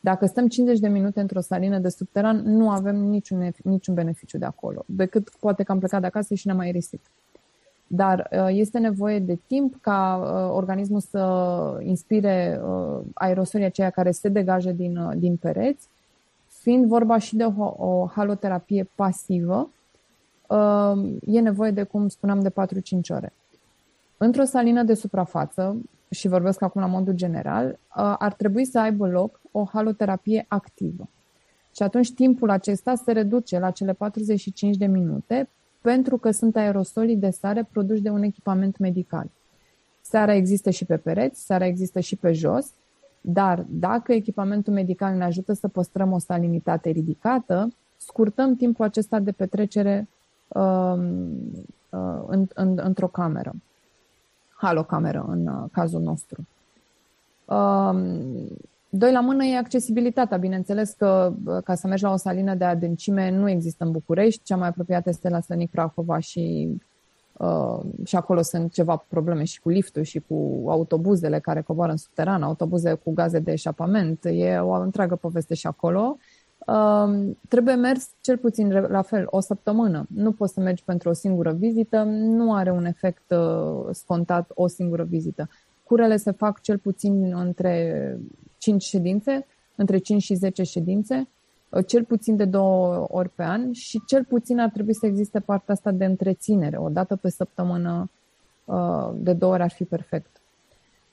Dacă 0.00 0.26
stăm 0.26 0.48
50 0.48 0.78
de 0.78 0.88
minute 0.88 1.20
într-o 1.20 1.40
salină 1.40 1.78
de 1.78 1.88
subteran, 1.88 2.36
nu 2.36 2.70
avem 2.70 2.96
niciun, 2.96 3.52
niciun 3.62 3.94
beneficiu 3.94 4.38
de 4.38 4.44
acolo, 4.44 4.84
decât 4.86 5.30
poate 5.40 5.62
că 5.62 5.72
am 5.72 5.78
plecat 5.78 6.00
de 6.00 6.06
acasă 6.06 6.34
și 6.34 6.46
ne-am 6.46 6.58
mai 6.58 6.70
risit. 6.70 7.00
Dar 7.86 8.28
uh, 8.32 8.48
este 8.50 8.78
nevoie 8.78 9.18
de 9.18 9.38
timp 9.46 9.74
ca 9.80 10.16
uh, 10.16 10.54
organismul 10.56 11.00
să 11.00 11.80
inspire 11.82 12.60
uh, 12.64 13.00
aerosolii 13.14 13.66
aceia 13.66 13.90
care 13.90 14.10
se 14.10 14.28
degajă 14.28 14.70
din, 14.70 15.12
din 15.16 15.36
pereți, 15.36 15.88
fiind 16.46 16.86
vorba 16.86 17.18
și 17.18 17.36
de 17.36 17.44
o, 17.44 17.86
o 17.86 18.06
haloterapie 18.06 18.88
pasivă, 18.94 19.70
e 21.26 21.40
nevoie 21.40 21.70
de, 21.70 21.82
cum 21.82 22.08
spuneam, 22.08 22.40
de 22.40 22.50
4-5 22.50 22.52
ore. 23.08 23.32
Într-o 24.16 24.44
salină 24.44 24.82
de 24.82 24.94
suprafață, 24.94 25.76
și 26.10 26.28
vorbesc 26.28 26.62
acum 26.62 26.80
la 26.80 26.86
modul 26.86 27.14
general, 27.14 27.78
ar 28.18 28.32
trebui 28.32 28.64
să 28.64 28.78
aibă 28.78 29.08
loc 29.08 29.40
o 29.50 29.64
haloterapie 29.72 30.44
activă. 30.48 31.08
Și 31.74 31.82
atunci 31.82 32.12
timpul 32.12 32.50
acesta 32.50 32.94
se 32.94 33.12
reduce 33.12 33.58
la 33.58 33.70
cele 33.70 33.92
45 33.92 34.76
de 34.76 34.86
minute 34.86 35.48
pentru 35.86 36.16
că 36.16 36.30
sunt 36.30 36.56
aerosolii 36.56 37.16
de 37.16 37.30
sare 37.30 37.68
produși 37.72 38.02
de 38.02 38.10
un 38.10 38.22
echipament 38.22 38.78
medical. 38.78 39.30
Sarea 40.00 40.34
există 40.34 40.70
și 40.70 40.84
pe 40.84 40.96
pereți, 40.96 41.44
sarea 41.44 41.66
există 41.66 42.00
și 42.00 42.16
pe 42.16 42.32
jos, 42.32 42.70
dar 43.20 43.64
dacă 43.68 44.12
echipamentul 44.12 44.72
medical 44.72 45.14
ne 45.14 45.24
ajută 45.24 45.52
să 45.52 45.68
păstrăm 45.68 46.12
o 46.12 46.18
salinitate 46.18 46.90
ridicată, 46.90 47.72
scurtăm 47.96 48.56
timpul 48.56 48.84
acesta 48.84 49.18
de 49.18 49.32
petrecere 49.32 50.08
uh, 50.48 50.96
uh, 51.90 52.22
în, 52.26 52.46
în, 52.54 52.78
într-o 52.82 53.08
cameră, 53.08 53.52
halocameră 54.54 55.24
în 55.28 55.46
uh, 55.46 55.64
cazul 55.72 56.00
nostru. 56.00 56.46
Uh, 57.44 58.00
Doi 58.98 59.12
la 59.12 59.20
mână 59.20 59.44
e 59.44 59.56
accesibilitatea. 59.56 60.36
Bineînțeles 60.36 60.90
că 60.90 61.34
ca 61.64 61.74
să 61.74 61.86
mergi 61.86 62.02
la 62.02 62.12
o 62.12 62.16
salină 62.16 62.54
de 62.54 62.64
adâncime 62.64 63.30
nu 63.30 63.48
există 63.50 63.84
în 63.84 63.90
București. 63.90 64.42
Cea 64.42 64.56
mai 64.56 64.68
apropiată 64.68 65.08
este 65.08 65.28
la 65.28 65.40
Slănic 65.40 65.70
Prahova 65.70 66.18
și, 66.18 66.68
uh, 67.32 67.80
și 68.04 68.16
acolo 68.16 68.42
sunt 68.42 68.72
ceva 68.72 69.04
probleme 69.08 69.44
și 69.44 69.60
cu 69.60 69.68
liftul 69.68 70.02
și 70.02 70.22
cu 70.28 70.64
autobuzele 70.68 71.38
care 71.38 71.60
coboară 71.60 71.90
în 71.90 71.96
subteran, 71.96 72.42
autobuze 72.42 72.92
cu 72.94 73.12
gaze 73.12 73.38
de 73.38 73.52
eșapament. 73.52 74.24
E 74.24 74.58
o 74.58 74.72
întreagă 74.72 75.16
poveste 75.16 75.54
și 75.54 75.66
acolo. 75.66 76.16
uh, 76.66 77.28
trebuie 77.48 77.74
mers 77.74 78.08
cel 78.20 78.36
puțin 78.36 78.68
la 78.70 79.02
fel 79.02 79.26
o 79.30 79.40
săptămână. 79.40 80.06
Nu 80.14 80.32
poți 80.32 80.52
să 80.52 80.60
mergi 80.60 80.84
pentru 80.84 81.08
o 81.08 81.12
singură 81.12 81.52
vizită, 81.52 82.02
nu 82.08 82.54
are 82.54 82.70
un 82.70 82.84
efect 82.84 83.30
uh, 83.30 83.88
scontat 83.90 84.50
o 84.54 84.66
singură 84.66 85.02
vizită. 85.02 85.48
Curele 85.82 86.16
se 86.16 86.30
fac 86.30 86.60
cel 86.60 86.78
puțin 86.78 87.34
între 87.34 88.18
5 88.66 88.82
ședințe, 88.82 89.46
între 89.76 89.98
5 89.98 90.22
și 90.22 90.34
10 90.34 90.62
ședințe, 90.62 91.28
uh, 91.68 91.86
cel 91.86 92.04
puțin 92.04 92.36
de 92.36 92.44
două 92.44 93.06
ori 93.10 93.28
pe 93.28 93.42
an 93.42 93.72
și 93.72 94.02
cel 94.06 94.24
puțin 94.24 94.60
ar 94.60 94.68
trebui 94.68 94.94
să 94.94 95.06
existe 95.06 95.40
partea 95.40 95.74
asta 95.74 95.90
de 95.90 96.04
întreținere. 96.04 96.76
O 96.76 96.88
dată 96.88 97.16
pe 97.16 97.30
săptămână, 97.30 98.10
uh, 98.64 99.10
de 99.14 99.32
două 99.32 99.52
ori 99.52 99.62
ar 99.62 99.70
fi 99.70 99.84
perfect. 99.84 100.40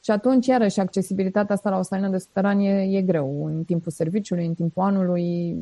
Și 0.04 0.12
atunci, 0.12 0.46
iarăși, 0.46 0.80
accesibilitatea 0.80 1.56
asta 1.56 1.70
la 1.70 1.78
o 1.78 1.82
salină 1.82 2.10
de 2.10 2.18
subteranie 2.18 2.98
e 2.98 3.02
greu. 3.02 3.46
În 3.46 3.64
timpul 3.64 3.92
serviciului, 3.92 4.46
în 4.46 4.54
timpul 4.54 4.84
anului, 4.84 5.58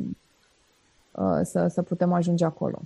uh, 1.12 1.40
să, 1.44 1.68
să 1.68 1.82
putem 1.82 2.14
ajunge 2.14 2.46
acolo. 2.46 2.82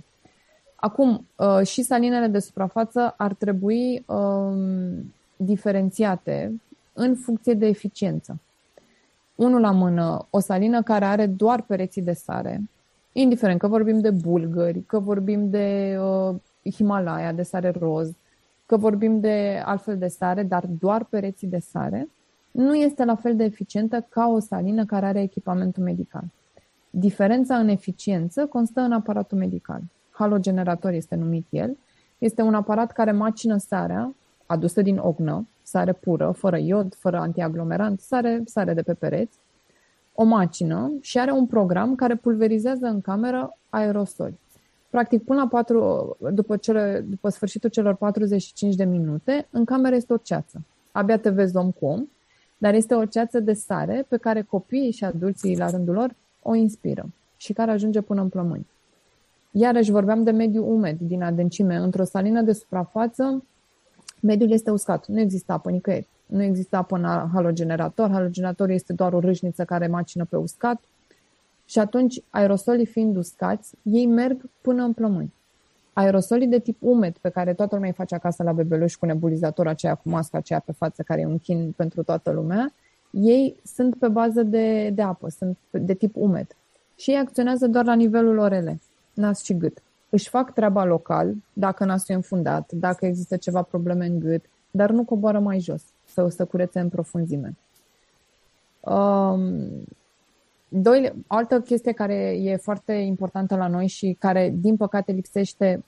Acum, 0.74 1.26
și 1.64 1.82
salinele 1.82 2.26
de 2.26 2.38
suprafață 2.38 3.14
ar 3.16 3.34
trebui 3.34 4.04
um, 4.06 5.14
diferențiate 5.36 6.60
în 6.92 7.14
funcție 7.14 7.54
de 7.54 7.66
eficiență. 7.66 8.40
Unul 9.36 9.60
la 9.60 9.70
mână, 9.70 10.26
o 10.30 10.38
salină 10.38 10.82
care 10.82 11.04
are 11.04 11.26
doar 11.26 11.62
pereții 11.62 12.02
de 12.02 12.12
sare, 12.12 12.62
indiferent 13.12 13.58
că 13.58 13.68
vorbim 13.68 14.00
de 14.00 14.10
bulgări, 14.10 14.82
că 14.82 14.98
vorbim 14.98 15.50
de 15.50 15.98
uh, 16.00 16.34
Himalaya, 16.72 17.32
de 17.32 17.42
sare 17.42 17.70
roz, 17.70 18.12
că 18.66 18.76
vorbim 18.76 19.20
de 19.20 19.62
altfel 19.64 19.98
de 19.98 20.08
sare, 20.08 20.42
dar 20.42 20.64
doar 20.78 21.04
pereții 21.04 21.48
de 21.48 21.58
sare, 21.58 22.08
nu 22.50 22.74
este 22.74 23.04
la 23.04 23.14
fel 23.14 23.36
de 23.36 23.44
eficientă 23.44 24.06
ca 24.08 24.26
o 24.26 24.38
salină 24.38 24.84
care 24.84 25.06
are 25.06 25.20
echipamentul 25.20 25.82
medical. 25.82 26.24
Diferența 26.90 27.58
în 27.58 27.68
eficiență 27.68 28.46
constă 28.46 28.80
în 28.80 28.92
aparatul 28.92 29.38
medical. 29.38 29.80
Halogenerator 30.10 30.92
este 30.92 31.14
numit 31.14 31.46
el. 31.50 31.76
Este 32.18 32.42
un 32.42 32.54
aparat 32.54 32.92
care 32.92 33.12
macină 33.12 33.56
sarea 33.56 34.14
adusă 34.46 34.82
din 34.82 34.98
ognă, 34.98 35.46
sare 35.66 35.92
pură, 35.92 36.30
fără 36.30 36.56
iod, 36.56 36.94
fără 36.94 37.18
antiaglomerant, 37.18 38.00
sare, 38.00 38.42
sare 38.44 38.74
de 38.74 38.82
pe 38.82 38.94
pereți, 38.94 39.38
o 40.14 40.24
macină 40.24 40.92
și 41.00 41.18
are 41.18 41.30
un 41.30 41.46
program 41.46 41.94
care 41.94 42.14
pulverizează 42.14 42.86
în 42.86 43.00
cameră 43.00 43.56
aerosoli. 43.68 44.38
Practic, 44.90 45.24
până 45.24 45.40
la 45.40 45.46
4, 45.48 46.16
după, 46.32 46.56
cele, 46.56 47.04
după 47.08 47.28
sfârșitul 47.28 47.70
celor 47.70 47.94
45 47.94 48.74
de 48.74 48.84
minute, 48.84 49.46
în 49.50 49.64
cameră 49.64 49.94
este 49.94 50.12
o 50.12 50.16
ceață. 50.16 50.64
Abia 50.92 51.18
te 51.18 51.30
vezi 51.30 51.56
om 51.56 51.70
cu 51.70 51.86
om, 51.86 52.06
dar 52.58 52.74
este 52.74 52.94
o 52.94 53.04
ceață 53.04 53.40
de 53.40 53.52
sare 53.52 54.04
pe 54.08 54.16
care 54.16 54.42
copiii 54.42 54.90
și 54.90 55.04
adulții, 55.04 55.56
la 55.56 55.70
rândul 55.70 55.94
lor, 55.94 56.14
o 56.42 56.54
inspiră 56.54 57.06
și 57.36 57.52
care 57.52 57.70
ajunge 57.70 58.00
până 58.00 58.20
în 58.20 58.28
plămâni. 58.28 58.66
Iarăși 59.50 59.90
vorbeam 59.90 60.22
de 60.22 60.30
mediu 60.30 60.72
umed 60.72 60.96
din 61.00 61.22
adâncime. 61.22 61.76
Într-o 61.76 62.04
salină 62.04 62.42
de 62.42 62.52
suprafață, 62.52 63.44
mediul 64.20 64.50
este 64.50 64.70
uscat. 64.70 65.06
Nu 65.06 65.20
există 65.20 65.52
apă 65.52 65.70
nicăieri. 65.70 66.08
Nu 66.26 66.42
există 66.42 66.76
apă 66.76 66.96
în 66.96 67.28
halogenerator. 67.32 68.10
Halogeneratorul 68.10 68.74
este 68.74 68.92
doar 68.92 69.12
o 69.12 69.20
râșniță 69.20 69.64
care 69.64 69.86
macină 69.86 70.24
pe 70.24 70.36
uscat. 70.36 70.80
Și 71.64 71.78
atunci, 71.78 72.22
aerosolii 72.30 72.86
fiind 72.86 73.16
uscați, 73.16 73.74
ei 73.82 74.06
merg 74.06 74.50
până 74.60 74.82
în 74.82 74.92
plămâni. 74.92 75.32
Aerosolii 75.92 76.46
de 76.46 76.58
tip 76.58 76.76
umed, 76.78 77.16
pe 77.16 77.28
care 77.28 77.54
toată 77.54 77.74
lumea 77.74 77.90
îi 77.90 77.96
face 77.96 78.14
acasă 78.14 78.42
la 78.42 78.52
bebeluș 78.52 78.94
cu 78.94 79.06
nebulizator 79.06 79.66
aceea 79.66 79.94
cu 79.94 80.08
masca 80.08 80.38
aceea 80.38 80.62
pe 80.66 80.72
față, 80.72 81.02
care 81.02 81.20
e 81.20 81.26
un 81.26 81.38
chin 81.38 81.72
pentru 81.76 82.02
toată 82.02 82.30
lumea, 82.30 82.72
ei 83.10 83.56
sunt 83.64 83.94
pe 83.94 84.08
bază 84.08 84.42
de, 84.42 84.90
de 84.90 85.02
apă, 85.02 85.28
sunt 85.28 85.58
de 85.70 85.94
tip 85.94 86.16
umed. 86.16 86.46
Și 86.96 87.10
ei 87.10 87.16
acționează 87.16 87.66
doar 87.66 87.84
la 87.84 87.94
nivelul 87.94 88.38
orele, 88.38 88.80
nas 89.14 89.42
și 89.42 89.56
gât 89.56 89.82
își 90.16 90.28
fac 90.28 90.52
treaba 90.52 90.84
local, 90.84 91.34
dacă 91.52 91.84
nasul 91.84 92.14
e 92.14 92.16
înfundat, 92.16 92.72
dacă 92.72 93.06
există 93.06 93.36
ceva 93.36 93.62
probleme 93.62 94.06
în 94.06 94.18
gât, 94.18 94.44
dar 94.70 94.90
nu 94.90 95.04
coboară 95.04 95.38
mai 95.38 95.60
jos 95.60 95.82
să, 96.04 96.28
să 96.28 96.44
curețe 96.44 96.80
în 96.80 96.88
profunzime. 96.88 97.56
Um, 98.80 99.86
doi, 100.68 101.12
o 101.26 101.34
altă 101.34 101.60
chestie 101.60 101.92
care 101.92 102.14
e 102.40 102.56
foarte 102.56 102.92
importantă 102.92 103.56
la 103.56 103.68
noi 103.68 103.86
și 103.86 104.16
care, 104.18 104.54
din 104.56 104.76
păcate, 104.76 105.12
lipsește 105.12 105.84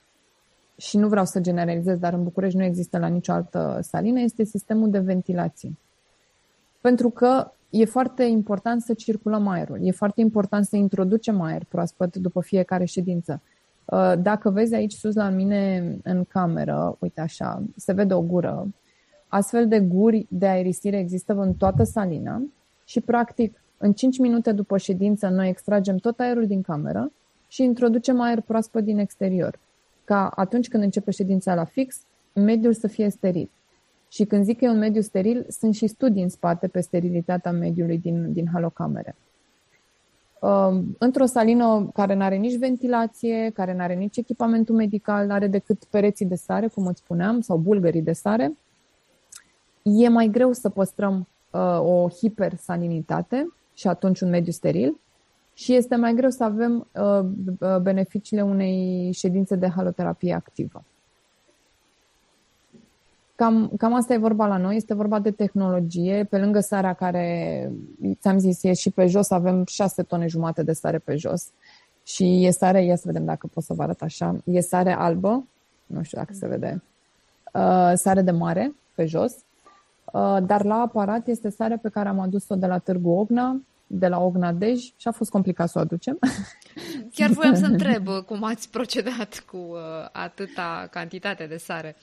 și 0.77 0.97
nu 0.97 1.07
vreau 1.07 1.25
să 1.25 1.39
generalizez, 1.39 1.97
dar 1.97 2.13
în 2.13 2.23
București 2.23 2.57
nu 2.57 2.63
există 2.63 2.97
la 2.97 3.07
nicio 3.07 3.31
altă 3.31 3.79
salină, 3.81 4.19
este 4.19 4.43
sistemul 4.43 4.89
de 4.89 4.99
ventilație. 4.99 5.77
Pentru 6.81 7.09
că 7.09 7.51
e 7.69 7.85
foarte 7.85 8.23
important 8.23 8.81
să 8.81 8.93
circulăm 8.93 9.47
aerul, 9.47 9.79
e 9.81 9.91
foarte 9.91 10.21
important 10.21 10.65
să 10.65 10.75
introducem 10.75 11.41
aer 11.41 11.63
proaspăt 11.69 12.15
după 12.15 12.41
fiecare 12.41 12.85
ședință. 12.85 13.41
Uh, 13.91 14.13
dacă 14.21 14.49
vezi 14.49 14.73
aici 14.73 14.93
sus 14.93 15.15
la 15.15 15.29
mine 15.29 15.95
în 16.03 16.23
cameră, 16.23 16.97
uite 16.99 17.21
așa, 17.21 17.63
se 17.75 17.93
vede 17.93 18.13
o 18.13 18.21
gură. 18.21 18.67
Astfel 19.27 19.67
de 19.67 19.79
guri 19.79 20.25
de 20.29 20.47
aerisire 20.47 20.97
există 20.97 21.33
în 21.33 21.53
toată 21.53 21.83
salina 21.83 22.41
și, 22.85 23.01
practic, 23.01 23.61
în 23.77 23.93
5 23.93 24.17
minute 24.17 24.51
după 24.51 24.77
ședință, 24.77 25.27
noi 25.27 25.49
extragem 25.49 25.97
tot 25.97 26.19
aerul 26.19 26.47
din 26.47 26.61
cameră 26.61 27.11
și 27.47 27.63
introducem 27.63 28.21
aer 28.21 28.41
proaspăt 28.41 28.83
din 28.83 28.97
exterior, 28.97 29.59
ca 30.03 30.27
atunci 30.27 30.67
când 30.67 30.83
începe 30.83 31.11
ședința 31.11 31.55
la 31.55 31.63
fix, 31.63 32.01
mediul 32.33 32.73
să 32.73 32.87
fie 32.87 33.09
steril. 33.09 33.49
Și 34.09 34.25
când 34.25 34.43
zic 34.43 34.57
că 34.57 34.65
e 34.65 34.69
un 34.69 34.77
mediu 34.77 35.01
steril, 35.01 35.45
sunt 35.49 35.75
și 35.75 35.87
studii 35.87 36.23
în 36.23 36.29
spate 36.29 36.67
pe 36.67 36.81
sterilitatea 36.81 37.51
mediului 37.51 37.97
din, 37.97 38.33
din 38.33 38.47
halocamere. 38.53 39.15
Um, 40.39 40.95
într-o 40.97 41.25
salină 41.25 41.89
care 41.93 42.13
nu 42.13 42.23
are 42.23 42.35
nici 42.35 42.57
ventilație, 42.57 43.51
care 43.53 43.73
nu 43.73 43.81
are 43.81 43.93
nici 43.93 44.17
echipamentul 44.17 44.75
medical, 44.75 45.25
nu 45.25 45.33
are 45.33 45.47
decât 45.47 45.83
pereții 45.83 46.25
de 46.25 46.35
sare, 46.35 46.67
cum 46.67 46.85
îți 46.85 46.99
spuneam, 46.99 47.41
sau 47.41 47.57
bulgării 47.57 48.01
de 48.01 48.13
sare, 48.13 48.57
e 49.83 50.07
mai 50.07 50.27
greu 50.27 50.51
să 50.51 50.69
păstrăm 50.69 51.27
uh, 51.51 51.79
o 51.79 52.09
hipersalinitate 52.09 53.53
și 53.73 53.87
atunci 53.87 54.19
un 54.19 54.29
mediu 54.29 54.51
steril 54.51 54.99
și 55.53 55.73
este 55.73 55.95
mai 55.95 56.13
greu 56.13 56.29
să 56.29 56.43
avem 56.43 56.87
uh, 56.93 57.77
beneficiile 57.81 58.41
unei 58.41 59.11
ședințe 59.11 59.55
de 59.55 59.67
haloterapie 59.67 60.33
activă. 60.33 60.83
Cam, 63.39 63.71
cam 63.77 63.93
asta 63.93 64.13
e 64.13 64.17
vorba 64.17 64.47
la 64.47 64.57
noi, 64.57 64.75
este 64.75 64.93
vorba 64.93 65.19
de 65.19 65.31
tehnologie. 65.31 66.23
Pe 66.29 66.37
lângă 66.37 66.59
sarea 66.59 66.93
care, 66.93 67.71
ți-am 68.19 68.37
zis, 68.37 68.63
e 68.63 68.73
și 68.73 68.89
pe 68.89 69.07
jos, 69.07 69.29
avem 69.29 69.63
6 69.65 70.03
tone 70.03 70.27
jumate 70.27 70.63
de 70.63 70.73
sare 70.73 70.97
pe 70.97 71.15
jos. 71.15 71.47
Și 72.03 72.45
e 72.45 72.51
sare, 72.51 72.83
ia 72.83 72.95
să 72.95 73.03
vedem 73.05 73.25
dacă 73.25 73.47
pot 73.53 73.63
să 73.63 73.73
vă 73.73 73.83
arăt 73.83 74.01
așa, 74.01 74.35
e 74.43 74.59
sare 74.59 74.93
albă, 74.93 75.47
nu 75.85 76.03
știu 76.03 76.17
dacă 76.17 76.33
se 76.33 76.47
vede, 76.47 76.83
uh, 77.53 77.91
sare 77.95 78.21
de 78.21 78.31
mare 78.31 78.73
pe 78.95 79.05
jos, 79.05 79.31
uh, 79.31 80.37
dar 80.45 80.63
la 80.63 80.75
aparat 80.75 81.27
este 81.27 81.49
sare 81.49 81.77
pe 81.77 81.89
care 81.89 82.07
am 82.07 82.19
adus-o 82.19 82.55
de 82.55 82.65
la 82.65 82.77
Târgu 82.77 83.09
Ogna, 83.09 83.61
de 83.87 84.07
la 84.07 84.19
Ogna 84.19 84.51
Dej 84.51 84.79
și 84.79 85.07
a 85.07 85.11
fost 85.11 85.29
complicat 85.29 85.69
să 85.69 85.77
o 85.77 85.81
aducem. 85.81 86.19
Chiar 87.15 87.29
voiam 87.29 87.55
să 87.55 87.65
întreb 87.65 88.07
cum 88.25 88.43
ați 88.43 88.69
procedat 88.69 89.43
cu 89.51 89.57
uh, 89.57 89.79
atâta 90.11 90.87
cantitate 90.91 91.45
de 91.45 91.57
sare. 91.57 91.95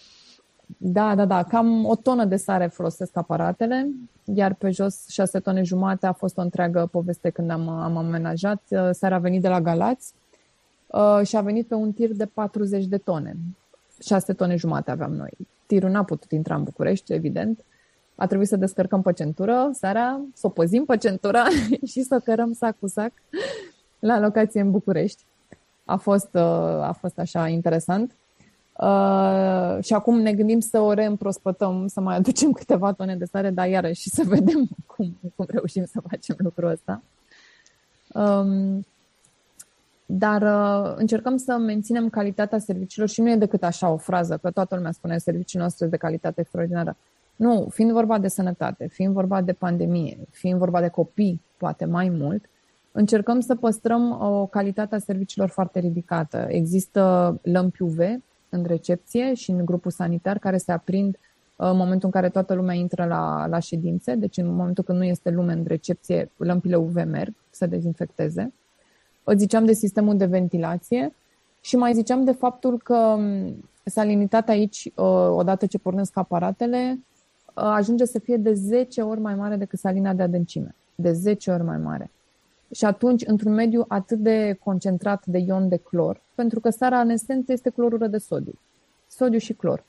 Da, 0.66 1.14
da, 1.14 1.24
da. 1.24 1.42
Cam 1.42 1.84
o 1.84 1.94
tonă 1.94 2.24
de 2.24 2.36
sare 2.36 2.66
folosesc 2.66 3.16
aparatele, 3.16 3.88
iar 4.24 4.54
pe 4.54 4.70
jos 4.70 5.08
șase 5.08 5.40
tone 5.40 5.62
jumate 5.62 6.06
a 6.06 6.12
fost 6.12 6.38
o 6.38 6.40
întreagă 6.40 6.88
poveste 6.90 7.30
când 7.30 7.50
am, 7.50 7.68
am 7.68 7.96
amenajat. 7.96 8.62
Uh, 8.68 8.88
sarea 8.92 9.16
a 9.16 9.20
venit 9.20 9.42
de 9.42 9.48
la 9.48 9.60
Galați 9.60 10.14
uh, 10.86 11.20
și 11.26 11.36
a 11.36 11.40
venit 11.40 11.66
pe 11.66 11.74
un 11.74 11.92
tir 11.92 12.12
de 12.12 12.26
40 12.26 12.86
de 12.86 12.98
tone. 12.98 13.36
6 14.00 14.32
tone 14.32 14.56
jumate 14.56 14.90
aveam 14.90 15.12
noi. 15.12 15.32
Tirul 15.66 15.90
n-a 15.90 16.04
putut 16.04 16.30
intra 16.30 16.54
în 16.54 16.62
București, 16.62 17.12
evident. 17.12 17.64
A 18.14 18.26
trebuit 18.26 18.48
să 18.48 18.56
descărcăm 18.56 19.02
pe 19.02 19.12
centură 19.12 19.70
seara, 19.72 20.20
să 20.34 20.46
o 20.46 20.50
păzim 20.50 20.84
pe 20.84 20.96
centură 20.96 21.42
și 21.90 22.02
să 22.02 22.20
cărăm 22.24 22.52
sac 22.52 22.78
cu 22.78 22.86
sac 22.86 23.12
la 23.98 24.20
locație 24.20 24.60
în 24.60 24.70
București. 24.70 25.24
A 25.84 25.96
fost, 25.96 26.28
uh, 26.32 26.42
a 26.82 26.96
fost 27.00 27.18
așa 27.18 27.48
interesant. 27.48 28.16
Uh, 28.80 29.84
și 29.84 29.92
acum 29.92 30.20
ne 30.20 30.32
gândim 30.32 30.60
să 30.60 30.80
o 30.80 30.92
reîmprospătăm, 30.92 31.86
să 31.86 32.00
mai 32.00 32.16
aducem 32.16 32.52
câteva 32.60 32.92
tone 32.92 33.16
de 33.16 33.24
sare, 33.24 33.50
dar 33.50 33.68
iarăși 33.68 34.10
să 34.10 34.22
vedem 34.26 34.68
cum, 34.96 35.18
cum 35.36 35.46
reușim 35.48 35.84
să 35.84 36.00
facem 36.08 36.36
lucrul 36.38 36.70
ăsta. 36.70 37.02
Um, 38.12 38.86
dar 40.06 40.42
uh, 40.42 40.94
încercăm 40.96 41.36
să 41.36 41.56
menținem 41.56 42.08
calitatea 42.08 42.58
serviciilor 42.58 43.08
și 43.08 43.20
nu 43.20 43.30
e 43.30 43.36
decât 43.36 43.62
așa 43.62 43.88
o 43.88 43.96
frază, 43.96 44.38
că 44.42 44.50
toată 44.50 44.74
lumea 44.74 44.92
spune 44.92 45.18
serviciul 45.18 45.60
nostru 45.60 45.86
de 45.86 45.96
calitate 45.96 46.40
extraordinară. 46.40 46.96
Nu, 47.36 47.68
fiind 47.70 47.90
vorba 47.90 48.18
de 48.18 48.28
sănătate, 48.28 48.86
fiind 48.86 49.12
vorba 49.12 49.40
de 49.40 49.52
pandemie, 49.52 50.18
fiind 50.30 50.58
vorba 50.58 50.80
de 50.80 50.88
copii, 50.88 51.40
poate 51.56 51.84
mai 51.84 52.08
mult, 52.08 52.44
încercăm 52.92 53.40
să 53.40 53.54
păstrăm 53.54 54.10
o 54.20 54.46
calitate 54.46 54.94
a 54.94 54.98
serviciilor 54.98 55.48
foarte 55.48 55.78
ridicată. 55.78 56.46
Există 56.48 57.34
lămpi 57.42 57.82
UV 57.82 57.98
în 58.56 58.64
recepție 58.66 59.34
și 59.34 59.50
în 59.50 59.64
grupul 59.64 59.90
sanitar 59.90 60.38
care 60.38 60.56
se 60.56 60.72
aprind 60.72 61.14
uh, 61.14 61.68
în 61.70 61.76
momentul 61.76 62.04
în 62.04 62.10
care 62.10 62.28
toată 62.28 62.54
lumea 62.54 62.74
intră 62.74 63.04
la, 63.04 63.46
la 63.46 63.58
ședințe, 63.58 64.14
deci 64.14 64.36
în 64.36 64.54
momentul 64.54 64.84
când 64.84 64.98
nu 64.98 65.04
este 65.04 65.30
lume 65.30 65.52
în 65.52 65.64
recepție, 65.66 66.30
lămpile 66.36 66.76
UV 66.76 66.94
merg 66.94 67.34
să 67.50 67.66
dezinfecteze. 67.66 68.52
ziceam 69.36 69.64
de 69.64 69.72
sistemul 69.72 70.16
de 70.16 70.26
ventilație 70.26 71.14
și 71.60 71.76
mai 71.76 71.94
ziceam 71.94 72.24
de 72.24 72.32
faptul 72.32 72.78
că 72.78 73.18
salinitatea 73.84 74.54
aici, 74.54 74.92
odată 75.30 75.66
ce 75.66 75.78
pornesc 75.78 76.16
aparatele, 76.16 76.98
ajunge 77.54 78.04
să 78.04 78.18
fie 78.18 78.36
de 78.36 78.52
10 78.52 79.02
ori 79.02 79.20
mai 79.20 79.34
mare 79.34 79.56
decât 79.56 79.78
salina 79.78 80.12
de 80.12 80.22
adâncime. 80.22 80.74
De 80.94 81.12
10 81.12 81.50
ori 81.50 81.62
mai 81.62 81.78
mare. 81.78 82.10
Și 82.70 82.84
atunci, 82.84 83.26
într-un 83.26 83.52
mediu 83.52 83.84
atât 83.88 84.18
de 84.18 84.58
concentrat 84.64 85.26
de 85.26 85.38
ion 85.38 85.68
de 85.68 85.76
clor, 85.76 86.20
pentru 86.34 86.60
că 86.60 86.70
sarea 86.70 87.00
în 87.00 87.08
esență 87.08 87.52
este 87.52 87.70
clorură 87.70 88.06
de 88.06 88.18
sodiu. 88.18 88.58
Sodiu 89.08 89.38
și 89.38 89.52
clor. 89.52 89.84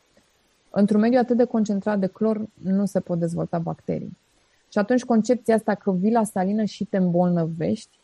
Într-un 0.69 0.99
mediu 0.99 1.19
atât 1.19 1.37
de 1.37 1.43
concentrat 1.43 1.99
de 1.99 2.07
clor 2.07 2.45
nu 2.61 2.85
se 2.85 2.99
pot 2.99 3.19
dezvolta 3.19 3.59
bacterii. 3.59 4.17
Și 4.71 4.77
atunci 4.77 5.05
concepția 5.05 5.55
asta 5.55 5.75
că 5.75 5.91
vii 5.91 6.11
la 6.11 6.23
salină 6.23 6.63
și 6.63 6.85
te 6.85 6.97
îmbolnăvești 6.97 7.99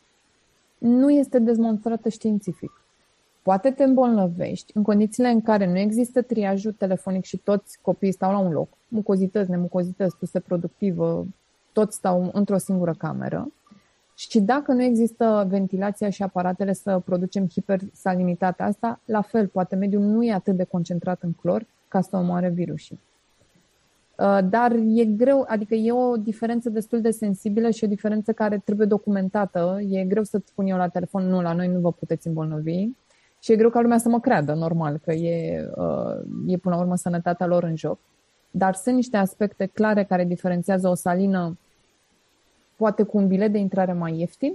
nu 0.78 1.10
este 1.10 1.38
dezmonstrată 1.38 2.08
științific. 2.08 2.70
Poate 3.42 3.70
te 3.70 3.84
îmbolnăvești 3.84 4.72
în 4.74 4.82
condițiile 4.82 5.28
în 5.28 5.40
care 5.40 5.66
nu 5.66 5.78
există 5.78 6.22
triajul 6.22 6.72
telefonic 6.72 7.24
și 7.24 7.36
toți 7.36 7.78
copiii 7.82 8.12
stau 8.12 8.32
la 8.32 8.38
un 8.38 8.52
loc, 8.52 8.68
mucozități, 8.88 9.50
nemucozități, 9.50 10.16
tuse 10.16 10.40
productivă, 10.40 11.26
toți 11.72 11.96
stau 11.96 12.30
într-o 12.32 12.58
singură 12.58 12.94
cameră. 12.98 13.48
Și 14.14 14.40
dacă 14.40 14.72
nu 14.72 14.82
există 14.82 15.46
ventilația 15.48 16.10
și 16.10 16.22
aparatele 16.22 16.72
să 16.72 17.00
producem 17.04 17.48
hipersalinitatea 17.48 18.66
asta, 18.66 19.00
la 19.04 19.20
fel, 19.20 19.46
poate 19.46 19.76
mediul 19.76 20.02
nu 20.02 20.24
e 20.24 20.32
atât 20.32 20.56
de 20.56 20.64
concentrat 20.64 21.22
în 21.22 21.32
clor 21.32 21.66
ca 21.88 22.00
să 22.00 22.16
omoare 22.16 22.48
virusii. 22.48 23.00
Uh, 24.18 24.38
dar 24.48 24.72
e 24.72 25.04
greu, 25.04 25.44
adică 25.48 25.74
e 25.74 25.92
o 25.92 26.16
diferență 26.16 26.70
destul 26.70 27.00
de 27.00 27.10
sensibilă 27.10 27.70
și 27.70 27.84
o 27.84 27.86
diferență 27.86 28.32
care 28.32 28.62
trebuie 28.64 28.86
documentată. 28.86 29.78
E 29.88 30.04
greu 30.04 30.22
să-ți 30.22 30.48
spun 30.48 30.66
eu 30.66 30.76
la 30.76 30.88
telefon, 30.88 31.28
nu, 31.28 31.42
la 31.42 31.52
noi 31.52 31.68
nu 31.68 31.80
vă 31.80 31.92
puteți 31.92 32.26
îmbolnăvi. 32.26 32.88
Și 33.40 33.52
e 33.52 33.56
greu 33.56 33.70
ca 33.70 33.80
lumea 33.80 33.98
să 33.98 34.08
mă 34.08 34.20
creadă, 34.20 34.54
normal, 34.54 35.00
că 35.04 35.12
e, 35.12 35.68
uh, 35.76 36.22
e 36.46 36.56
până 36.56 36.74
la 36.74 36.80
urmă 36.80 36.96
sănătatea 36.96 37.46
lor 37.46 37.62
în 37.62 37.76
joc. 37.76 37.98
Dar 38.50 38.74
sunt 38.74 38.94
niște 38.94 39.16
aspecte 39.16 39.66
clare 39.66 40.04
care 40.04 40.24
diferențiază 40.24 40.88
o 40.88 40.94
salină 40.94 41.58
poate 42.76 43.02
cu 43.02 43.16
un 43.16 43.26
bilet 43.26 43.52
de 43.52 43.58
intrare 43.58 43.92
mai 43.92 44.18
ieftin, 44.18 44.54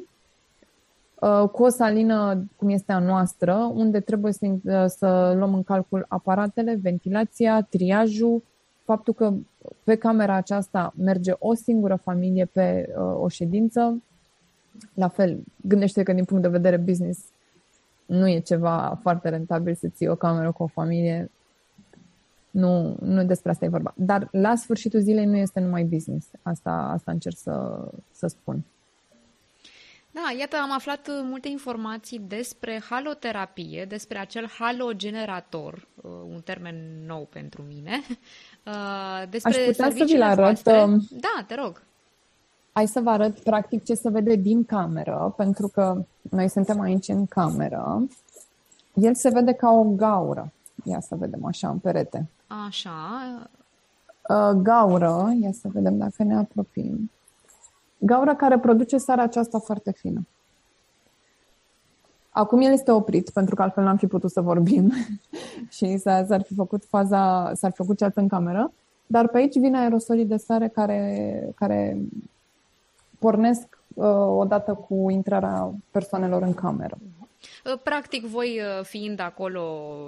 uh, 1.19 1.49
cu 1.51 1.63
o 1.63 1.69
salină 1.69 2.45
cum 2.55 2.69
este 2.69 2.91
a 2.91 2.99
noastră, 2.99 3.71
unde 3.73 3.99
trebuie 3.99 4.31
să, 4.33 4.47
să 4.87 5.33
luăm 5.37 5.53
în 5.53 5.63
calcul 5.63 6.05
aparatele, 6.07 6.79
ventilația, 6.81 7.61
triajul, 7.61 8.43
faptul 8.83 9.13
că 9.13 9.33
pe 9.83 9.95
camera 9.95 10.33
aceasta 10.33 10.93
merge 10.97 11.31
o 11.39 11.53
singură 11.53 11.95
familie 11.95 12.45
pe 12.45 12.93
uh, 12.97 13.21
o 13.21 13.27
ședință, 13.27 14.01
la 14.93 15.07
fel, 15.07 15.39
gândește 15.61 16.03
că 16.03 16.13
din 16.13 16.25
punct 16.25 16.43
de 16.43 16.49
vedere 16.49 16.77
business 16.77 17.19
nu 18.05 18.27
e 18.27 18.39
ceva 18.39 18.99
foarte 19.01 19.29
rentabil 19.29 19.75
să 19.75 19.87
ții 19.87 20.07
o 20.07 20.15
cameră 20.15 20.51
cu 20.51 20.63
o 20.63 20.67
familie. 20.67 21.31
Nu, 22.51 22.95
nu 23.01 23.23
despre 23.23 23.51
asta 23.51 23.65
e 23.65 23.69
vorba. 23.69 23.93
Dar 23.95 24.27
la 24.31 24.55
sfârșitul 24.55 24.99
zilei 24.99 25.25
nu 25.25 25.37
este 25.37 25.59
numai 25.59 25.83
business. 25.83 26.27
Asta, 26.41 26.89
asta 26.93 27.11
încerc 27.11 27.37
să, 27.37 27.87
să 28.11 28.27
spun. 28.27 28.63
Da, 30.11 30.33
iată, 30.39 30.55
am 30.55 30.71
aflat 30.71 31.09
multe 31.23 31.47
informații 31.47 32.21
despre 32.27 32.81
haloterapie, 32.89 33.85
despre 33.85 34.17
acel 34.17 34.47
halogenerator, 34.59 35.87
uh, 35.95 36.11
un 36.33 36.41
termen 36.43 36.75
nou 37.05 37.27
pentru 37.31 37.63
mine, 37.67 37.91
uh, 38.67 39.29
despre 39.29 39.59
Aș 39.59 39.65
putea 39.65 39.89
să 39.89 40.03
vi 40.03 40.21
arăt. 40.21 40.65
Um, 40.65 41.07
da, 41.09 41.43
te 41.47 41.55
rog. 41.55 41.81
Hai 42.71 42.87
să 42.87 42.99
vă 42.99 43.09
arăt 43.09 43.39
practic 43.39 43.83
ce 43.83 43.93
se 43.93 44.09
vede 44.09 44.35
din 44.35 44.65
cameră, 44.65 45.33
pentru 45.37 45.67
că 45.67 46.03
noi 46.21 46.49
suntem 46.49 46.79
aici 46.79 47.07
în 47.07 47.25
cameră. 47.25 48.07
El 48.93 49.15
se 49.15 49.29
vede 49.29 49.53
ca 49.53 49.69
o 49.71 49.83
gaură. 49.83 50.51
Ia 50.83 50.99
să 50.99 51.15
vedem 51.15 51.45
așa 51.45 51.69
în 51.69 51.77
perete. 51.77 52.27
Așa. 52.67 52.91
Uh, 54.29 54.49
gaură, 54.61 55.31
ia 55.41 55.51
să 55.51 55.67
vedem 55.67 55.97
dacă 55.97 56.23
ne 56.23 56.35
apropiem. 56.35 57.11
Gaura 57.97 58.35
care 58.35 58.59
produce 58.59 58.97
sarea 58.97 59.23
aceasta 59.23 59.59
foarte 59.59 59.91
fină. 59.91 60.27
Acum 62.29 62.61
el 62.61 62.71
este 62.71 62.91
oprit, 62.91 63.29
pentru 63.29 63.55
că 63.55 63.61
altfel 63.61 63.83
n-am 63.83 63.97
fi 63.97 64.07
putut 64.07 64.31
să 64.31 64.41
vorbim 64.41 64.91
și 65.75 65.97
s-ar 65.97 66.41
fi 66.41 66.53
făcut 66.53 66.85
faza, 66.85 67.53
s-ar 67.53 67.71
fi 67.71 67.77
făcut 67.77 67.97
chat 67.97 68.17
în 68.17 68.27
cameră, 68.27 68.71
dar 69.07 69.27
pe 69.27 69.37
aici 69.37 69.59
vine 69.59 69.77
aerosolii 69.77 70.25
de 70.25 70.37
sare 70.37 70.67
care, 70.67 71.51
care 71.55 71.97
pornesc 73.19 73.79
uh, 73.93 74.05
odată 74.27 74.73
cu 74.73 75.09
intrarea 75.09 75.71
persoanelor 75.91 76.41
în 76.41 76.53
cameră. 76.53 76.97
Uh, 77.65 77.79
practic, 77.83 78.25
voi 78.25 78.59
uh, 78.59 78.85
fiind 78.85 79.19
acolo 79.19 79.63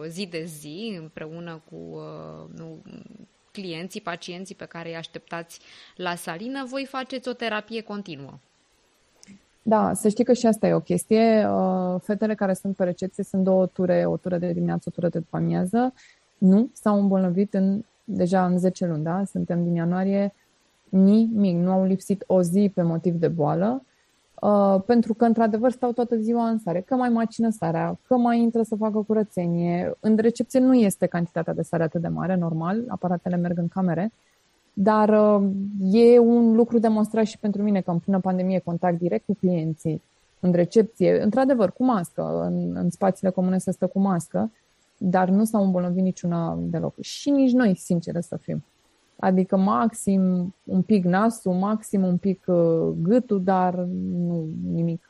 zi 0.07 0.25
de 0.25 0.43
zi, 0.45 0.97
împreună 1.01 1.61
cu 1.69 1.75
uh, 1.75 2.57
nu, 2.57 2.81
clienții, 3.51 4.01
pacienții 4.01 4.55
pe 4.55 4.65
care 4.65 4.89
îi 4.89 4.95
așteptați 4.95 5.59
la 5.95 6.15
salină, 6.15 6.65
voi 6.65 6.85
faceți 6.85 7.29
o 7.29 7.33
terapie 7.33 7.81
continuă. 7.81 8.33
Da, 9.61 9.93
să 9.93 10.09
știi 10.09 10.23
că 10.23 10.33
și 10.33 10.45
asta 10.45 10.67
e 10.67 10.73
o 10.73 10.79
chestie. 10.79 11.47
Fetele 12.01 12.35
care 12.35 12.53
sunt 12.53 12.75
pe 12.75 12.83
recepție 12.83 13.23
sunt 13.23 13.43
două 13.43 13.65
ture, 13.65 14.05
o 14.05 14.17
tură 14.17 14.37
de 14.37 14.51
dimineață, 14.51 14.83
o 14.87 14.91
tură 14.91 15.09
de 15.09 15.19
după 15.19 15.37
amiază. 15.37 15.93
Nu, 16.37 16.69
s-au 16.73 16.99
îmbolnăvit 16.99 17.53
în, 17.53 17.83
deja 18.03 18.45
în 18.45 18.57
10 18.57 18.85
luni, 18.85 19.03
da? 19.03 19.23
Suntem 19.25 19.63
din 19.63 19.75
ianuarie, 19.75 20.33
nimic, 20.89 21.55
nu 21.55 21.71
au 21.71 21.85
lipsit 21.85 22.23
o 22.27 22.41
zi 22.41 22.71
pe 22.73 22.81
motiv 22.81 23.13
de 23.13 23.27
boală 23.27 23.83
Uh, 24.41 24.81
pentru 24.85 25.13
că, 25.13 25.25
într-adevăr, 25.25 25.71
stau 25.71 25.91
toată 25.91 26.15
ziua 26.15 26.49
în 26.49 26.57
sare, 26.57 26.81
că 26.81 26.95
mai 26.95 27.09
macină 27.09 27.49
sarea, 27.49 27.97
că 28.07 28.17
mai 28.17 28.39
intră 28.39 28.63
să 28.63 28.75
facă 28.75 29.03
curățenie. 29.07 29.97
În 29.99 30.17
recepție 30.17 30.59
nu 30.59 30.73
este 30.73 31.05
cantitatea 31.05 31.53
de 31.53 31.61
sare 31.61 31.83
atât 31.83 32.01
de 32.01 32.07
mare, 32.07 32.35
normal, 32.35 32.83
aparatele 32.87 33.35
merg 33.35 33.57
în 33.57 33.67
camere, 33.67 34.11
dar 34.73 35.09
uh, 35.09 35.49
e 35.91 36.19
un 36.19 36.55
lucru 36.55 36.79
demonstrat 36.79 37.25
și 37.25 37.37
pentru 37.37 37.63
mine 37.63 37.81
că 37.81 37.91
în 37.91 37.99
plină 37.99 38.19
pandemie 38.19 38.59
contact 38.59 38.97
direct 38.97 39.25
cu 39.25 39.33
clienții, 39.33 40.01
în 40.39 40.51
recepție, 40.51 41.21
într-adevăr, 41.21 41.71
cu 41.71 41.83
mască, 41.83 42.43
în, 42.45 42.75
în 42.75 42.89
spațiile 42.89 43.31
comune 43.31 43.57
se 43.57 43.71
stă 43.71 43.87
cu 43.87 43.99
mască, 43.99 44.51
dar 44.97 45.29
nu 45.29 45.43
s-au 45.43 45.63
îmbolnăvit 45.63 46.03
niciuna 46.03 46.57
deloc. 46.61 46.93
Și 47.01 47.29
nici 47.29 47.51
noi, 47.51 47.75
sincer 47.75 48.21
să 48.21 48.37
fim. 48.37 48.63
Adică 49.21 49.57
maxim 49.57 50.55
un 50.63 50.81
pic 50.81 51.03
nasul, 51.03 51.53
maxim 51.53 52.03
un 52.03 52.17
pic 52.17 52.43
uh, 52.47 52.93
gâtul, 53.01 53.43
dar 53.43 53.73
nu 53.73 54.49
nimic, 54.63 55.09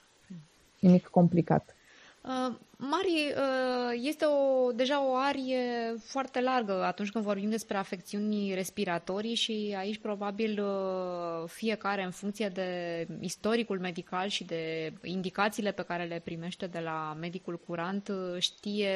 nimic 0.80 1.08
complicat. 1.08 1.76
Uh, 2.22 2.56
Mari, 2.84 3.34
uh, 3.36 4.00
este 4.02 4.26
o, 4.26 4.72
deja 4.72 5.06
o 5.06 5.16
arie 5.16 5.96
foarte 6.04 6.42
largă 6.42 6.84
atunci 6.84 7.12
când 7.12 7.24
vorbim 7.24 7.50
despre 7.50 7.78
afecțiuni 7.78 8.54
respiratorii 8.54 9.36
și 9.36 9.76
aici 9.78 9.98
probabil 9.98 10.64
uh, 10.64 11.48
fiecare 11.48 12.04
în 12.04 12.12
funcție 12.12 12.50
de 12.50 13.08
istoricul 13.20 13.80
medical 13.80 14.28
și 14.28 14.44
de 14.44 14.94
indicațiile 15.04 15.72
pe 15.72 15.84
care 15.84 16.04
le 16.04 16.22
primește 16.24 16.68
de 16.68 16.80
la 16.80 17.18
medicul 17.20 17.60
curant 17.68 18.08
uh, 18.08 18.40
știe 18.40 18.92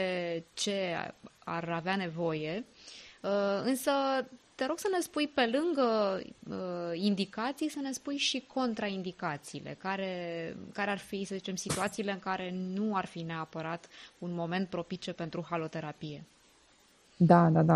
ce 0.54 0.96
ar 1.44 1.70
avea 1.70 1.96
nevoie. 1.96 2.66
Uh, 3.24 3.62
însă 3.64 3.92
te 4.56 4.66
rog 4.66 4.78
să 4.78 4.88
ne 4.92 5.00
spui 5.00 5.28
pe 5.28 5.42
lângă 5.58 6.20
uh, 6.50 7.00
indicații, 7.02 7.70
să 7.70 7.80
ne 7.82 7.92
spui 7.92 8.16
și 8.16 8.44
contraindicațiile, 8.54 9.76
care, 9.80 10.10
care 10.74 10.92
ar 10.92 10.98
fi, 10.98 11.24
să 11.24 11.36
zicem, 11.36 11.56
situațiile 11.56 12.12
în 12.12 12.20
care 12.20 12.54
nu 12.74 12.96
ar 12.96 13.06
fi 13.06 13.22
neapărat 13.22 13.88
un 14.20 14.30
moment 14.34 14.68
propice 14.68 15.14
pentru 15.14 15.46
haloterapie. 15.50 16.24
Da, 17.18 17.50
da, 17.50 17.64
da. 17.64 17.76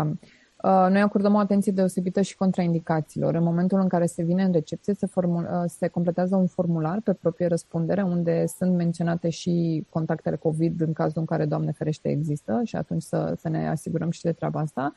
Uh, 0.62 0.86
noi 0.90 1.00
acordăm 1.00 1.34
o 1.34 1.38
atenție 1.38 1.72
deosebită 1.72 2.20
și 2.20 2.36
contraindicațiilor. 2.36 3.34
În 3.34 3.42
momentul 3.42 3.80
în 3.80 3.88
care 3.88 4.06
se 4.06 4.22
vine 4.22 4.42
în 4.42 4.52
recepție, 4.52 4.94
se, 4.94 5.06
formul, 5.06 5.42
uh, 5.42 5.64
se 5.66 5.88
completează 5.88 6.36
un 6.36 6.46
formular 6.46 7.00
pe 7.00 7.12
proprie 7.12 7.46
răspundere, 7.46 8.02
unde 8.02 8.46
sunt 8.46 8.76
menționate 8.76 9.28
și 9.28 9.84
contactele 9.88 10.36
COVID 10.36 10.80
în 10.80 10.92
cazul 10.92 11.20
în 11.20 11.24
care, 11.24 11.44
Doamne 11.44 11.72
ferește, 11.72 12.08
există 12.08 12.60
și 12.64 12.76
atunci 12.76 13.02
să, 13.02 13.34
să 13.38 13.48
ne 13.48 13.68
asigurăm 13.68 14.10
și 14.10 14.22
de 14.22 14.32
treaba 14.32 14.60
asta 14.60 14.92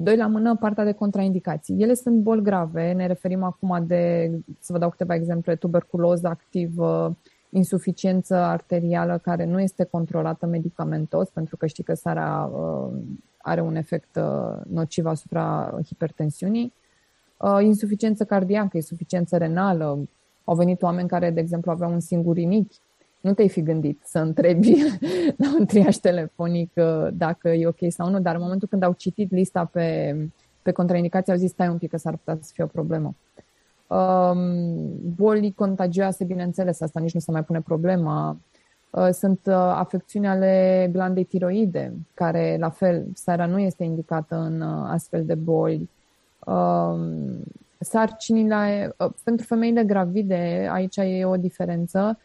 Doi 0.00 0.16
la 0.16 0.26
mână, 0.26 0.56
partea 0.56 0.84
de 0.84 0.92
contraindicații. 0.92 1.82
Ele 1.82 1.94
sunt 1.94 2.20
boli 2.20 2.42
grave, 2.42 2.92
ne 2.92 3.06
referim 3.06 3.42
acum 3.42 3.84
de, 3.86 4.30
să 4.58 4.72
vă 4.72 4.78
dau 4.78 4.90
câteva 4.90 5.14
exemple, 5.14 5.56
tuberculoză 5.56 6.28
activă, 6.28 7.16
insuficiență 7.50 8.34
arterială 8.34 9.18
care 9.22 9.44
nu 9.44 9.60
este 9.60 9.84
controlată 9.84 10.46
medicamentos, 10.46 11.28
pentru 11.28 11.56
că 11.56 11.66
știi 11.66 11.84
că 11.84 11.94
sarea 11.94 12.50
uh, 12.52 12.92
are 13.38 13.60
un 13.60 13.76
efect 13.76 14.16
uh, 14.16 14.60
nociv 14.68 15.06
asupra 15.06 15.74
hipertensiunii, 15.86 16.72
uh, 17.36 17.58
insuficiență 17.62 18.24
cardiacă, 18.24 18.76
insuficiență 18.76 19.36
renală. 19.36 20.08
Au 20.44 20.54
venit 20.54 20.82
oameni 20.82 21.08
care, 21.08 21.30
de 21.30 21.40
exemplu, 21.40 21.70
aveau 21.70 21.92
un 21.92 22.00
singur 22.00 22.34
rinichi 22.34 22.80
nu 23.20 23.34
te-ai 23.34 23.48
fi 23.48 23.62
gândit 23.62 24.00
să 24.04 24.18
întrebi 24.18 24.76
la 25.42 25.54
un 25.58 25.66
triaj 25.66 25.96
telefonic 25.96 26.70
uh, 26.76 27.08
dacă 27.12 27.48
e 27.48 27.66
ok 27.66 27.78
sau 27.88 28.10
nu, 28.10 28.20
dar 28.20 28.34
în 28.34 28.40
momentul 28.40 28.68
când 28.68 28.82
au 28.82 28.92
citit 28.92 29.30
lista 29.30 29.64
pe, 29.64 30.16
pe 30.62 30.72
contraindicații 30.72 31.32
au 31.32 31.38
zis 31.38 31.50
stai 31.50 31.68
un 31.68 31.78
pic 31.78 31.90
că 31.90 31.96
s-ar 31.96 32.16
putea 32.16 32.38
să 32.40 32.50
fie 32.54 32.64
o 32.64 32.66
problemă. 32.66 33.14
Um, 33.88 35.14
boli 35.16 35.52
contagioase, 35.52 36.24
bineînțeles, 36.24 36.80
asta 36.80 37.00
nici 37.00 37.14
nu 37.14 37.20
se 37.20 37.30
mai 37.30 37.44
pune 37.44 37.60
problema. 37.60 38.38
Uh, 38.90 39.08
sunt 39.12 39.40
uh, 39.46 39.54
afecțiuni 39.54 40.26
ale 40.26 40.88
glandei 40.92 41.24
tiroide, 41.24 41.92
care, 42.14 42.56
la 42.60 42.70
fel, 42.70 43.06
seara 43.14 43.46
nu 43.46 43.58
este 43.58 43.84
indicată 43.84 44.36
în 44.36 44.60
uh, 44.60 44.88
astfel 44.90 45.24
de 45.24 45.34
boli. 45.34 45.88
Um, 46.46 47.42
sarcinile, 47.78 48.94
pentru 49.24 49.46
femeile 49.46 49.84
gravide, 49.84 50.68
aici 50.70 50.96
e 50.96 51.24
o 51.24 51.36
diferență. 51.36 52.18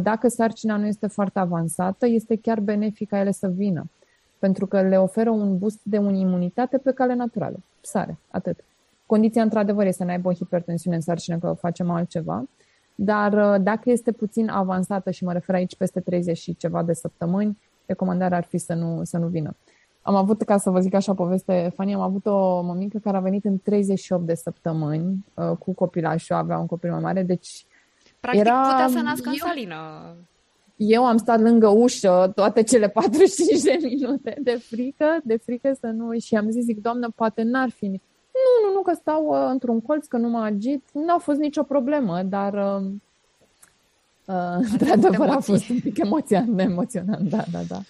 Dacă 0.00 0.28
sarcina 0.28 0.76
nu 0.76 0.86
este 0.86 1.06
foarte 1.06 1.38
avansată, 1.38 2.06
este 2.06 2.36
chiar 2.36 2.60
benefică 2.60 3.16
ele 3.16 3.30
să 3.30 3.48
vină, 3.48 3.90
pentru 4.38 4.66
că 4.66 4.82
le 4.82 4.96
oferă 4.96 5.30
un 5.30 5.58
boost 5.58 5.80
de 5.82 5.98
un 5.98 6.14
imunitate 6.14 6.78
pe 6.78 6.92
cale 6.92 7.14
naturală. 7.14 7.60
Sare, 7.80 8.18
atât. 8.30 8.64
Condiția, 9.06 9.42
într-adevăr, 9.42 9.86
este 9.86 9.96
să 9.96 10.04
nu 10.04 10.10
aibă 10.10 10.28
o 10.28 10.32
hipertensiune 10.32 10.96
în 10.96 11.02
sarcină, 11.02 11.38
că 11.38 11.52
facem 11.52 11.90
altceva. 11.90 12.44
Dar 12.94 13.32
uh, 13.32 13.62
dacă 13.62 13.90
este 13.90 14.12
puțin 14.12 14.48
avansată 14.48 15.10
și 15.10 15.24
mă 15.24 15.32
refer 15.32 15.54
aici 15.54 15.76
peste 15.76 16.00
30 16.00 16.38
și 16.38 16.56
ceva 16.56 16.82
de 16.82 16.92
săptămâni, 16.92 17.58
recomandarea 17.86 18.36
ar 18.36 18.44
fi 18.44 18.58
să 18.58 18.74
nu, 18.74 19.04
să 19.04 19.18
nu 19.18 19.26
vină. 19.26 19.56
Am 20.02 20.14
avut, 20.14 20.42
ca 20.42 20.56
să 20.56 20.70
vă 20.70 20.80
zic 20.80 20.94
așa 20.94 21.14
poveste, 21.14 21.72
Fani, 21.74 21.94
am 21.94 22.00
avut 22.00 22.26
o 22.26 22.62
mămică 22.62 22.98
care 22.98 23.16
a 23.16 23.20
venit 23.20 23.44
în 23.44 23.58
38 23.58 24.26
de 24.26 24.34
săptămâni 24.34 25.24
uh, 25.34 25.50
cu 25.58 25.72
copilașul, 25.72 26.36
avea 26.36 26.58
un 26.58 26.66
copil 26.66 26.90
mai 26.90 27.00
mare, 27.00 27.22
deci 27.22 27.66
Practic 28.20 28.40
era... 28.40 28.60
putea 28.60 28.88
să 28.88 28.98
nască 28.98 29.28
eu... 29.28 29.32
în 29.32 29.48
salină. 29.48 30.14
Eu 30.76 31.06
am 31.06 31.16
stat 31.16 31.40
lângă 31.40 31.68
ușă 31.68 32.32
toate 32.34 32.62
cele 32.62 32.88
45 32.98 33.60
de 33.60 33.78
minute 33.82 34.38
de 34.42 34.60
frică, 34.68 35.18
de 35.24 35.36
frică 35.36 35.72
să 35.80 35.86
nu... 35.86 36.18
Și 36.18 36.36
am 36.36 36.50
zis, 36.50 36.64
zic, 36.64 36.82
doamnă, 36.82 37.10
poate 37.16 37.42
n-ar 37.42 37.70
fi 37.70 38.00
nu, 38.38 38.68
nu, 38.68 38.74
nu, 38.74 38.82
că 38.82 38.92
stau 38.94 39.26
uh, 39.26 39.48
într-un 39.50 39.80
colț, 39.80 40.06
că 40.06 40.16
nu 40.16 40.28
mă 40.28 40.38
agit. 40.38 40.84
Nu 40.92 41.14
a 41.14 41.18
fost 41.18 41.38
nicio 41.38 41.62
problemă, 41.62 42.22
dar 42.22 42.54
uh, 42.54 42.90
uh, 44.26 44.68
într-adevăr 44.72 45.28
a 45.28 45.40
fost 45.40 45.68
un 45.68 45.80
pic 45.80 45.98
emoționant, 45.98 46.60
emoționant, 46.70 47.28
da, 47.28 47.44
da, 47.52 47.60
da. 47.68 47.80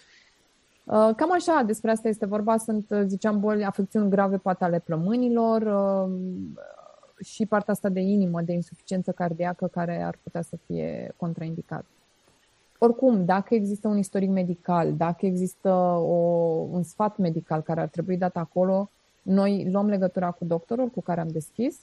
Uh, 0.85 1.15
cam 1.15 1.33
așa, 1.33 1.63
despre 1.67 1.91
asta 1.91 2.09
este 2.09 2.27
vorba. 2.27 2.57
Sunt, 2.57 2.87
uh, 2.91 3.03
ziceam, 3.07 3.41
boli, 3.41 3.65
afecțiuni 3.65 4.11
grave 4.11 4.37
poate 4.37 4.65
ale 4.65 4.83
plămânilor 4.85 5.63
uh, 5.63 6.13
și 7.21 7.47
partea 7.47 7.73
asta 7.73 7.89
de 7.89 8.01
inimă, 8.01 8.43
de 8.43 8.53
insuficiență 8.53 9.13
cardiacă 9.13 9.67
care 9.67 10.03
ar 10.03 10.19
putea 10.23 10.43
să 10.43 10.57
fie 10.67 11.13
contraindicat. 11.17 11.85
Oricum, 12.79 13.25
dacă 13.25 13.55
există 13.55 13.89
un 13.89 13.99
istoric 13.99 14.31
medical, 14.31 14.95
dacă 14.97 15.27
există 15.27 15.69
o, 15.99 16.17
un 16.71 16.83
sfat 16.83 17.17
medical 17.17 17.61
care 17.61 17.81
ar 17.81 17.89
trebui 17.89 18.17
dat 18.17 18.37
acolo, 18.37 18.91
noi 19.23 19.69
luăm 19.71 19.89
legătura 19.89 20.31
cu 20.31 20.45
doctorul 20.45 20.89
cu 20.89 21.01
care 21.01 21.21
am 21.21 21.29
deschis 21.29 21.81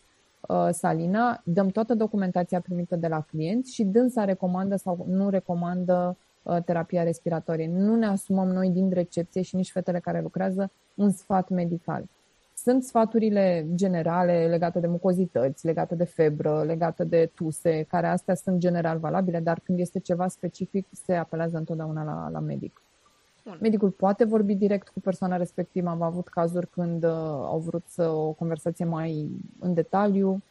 uh, 0.47 0.67
Salina, 0.71 1.41
dăm 1.43 1.67
toată 1.67 1.93
documentația 1.93 2.59
primită 2.59 2.95
de 2.95 3.07
la 3.07 3.21
clienți 3.21 3.73
și 3.73 3.83
dânsa 3.83 4.25
recomandă 4.25 4.75
sau 4.75 5.05
nu 5.09 5.29
recomandă 5.29 6.17
uh, 6.43 6.57
terapia 6.65 7.03
respiratorie. 7.03 7.67
Nu 7.67 7.95
ne 7.95 8.05
asumăm 8.05 8.47
noi 8.47 8.69
din 8.69 8.89
recepție 8.93 9.41
și 9.41 9.55
nici 9.55 9.71
fetele 9.71 9.99
care 9.99 10.21
lucrează 10.21 10.71
un 10.93 11.11
sfat 11.11 11.49
medical. 11.49 12.03
Sunt 12.65 12.83
sfaturile 12.83 13.67
generale 13.75 14.47
legate 14.47 14.79
de 14.79 14.87
mucozități, 14.87 15.65
legate 15.65 15.95
de 15.95 16.03
febră, 16.03 16.63
legate 16.63 17.03
de 17.03 17.31
tuse, 17.33 17.83
care 17.83 18.07
astea 18.07 18.35
sunt 18.35 18.59
general 18.59 18.97
valabile, 18.97 19.39
dar 19.39 19.59
când 19.63 19.79
este 19.79 19.99
ceva 19.99 20.27
specific 20.27 20.87
se 20.91 21.15
apelează 21.15 21.57
întotdeauna 21.57 22.03
la, 22.03 22.29
la 22.31 22.39
medic. 22.39 22.81
Bun. 23.43 23.57
Medicul 23.61 23.89
poate 23.89 24.23
vorbi 24.23 24.55
direct 24.55 24.87
cu 24.87 24.99
persoana 24.99 25.37
respectivă. 25.37 25.89
Am 25.89 26.01
avut 26.01 26.27
cazuri 26.27 26.67
când 26.67 27.03
uh, 27.03 27.09
au 27.45 27.59
vrut 27.65 27.83
să 27.87 28.09
o 28.09 28.31
conversație 28.31 28.85
mai 28.85 29.29
în 29.59 29.73
detaliu. 29.73 30.43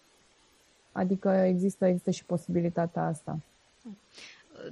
Adică 0.92 1.28
există, 1.28 1.86
există 1.86 2.10
și 2.10 2.24
posibilitatea 2.24 3.06
asta. 3.06 3.38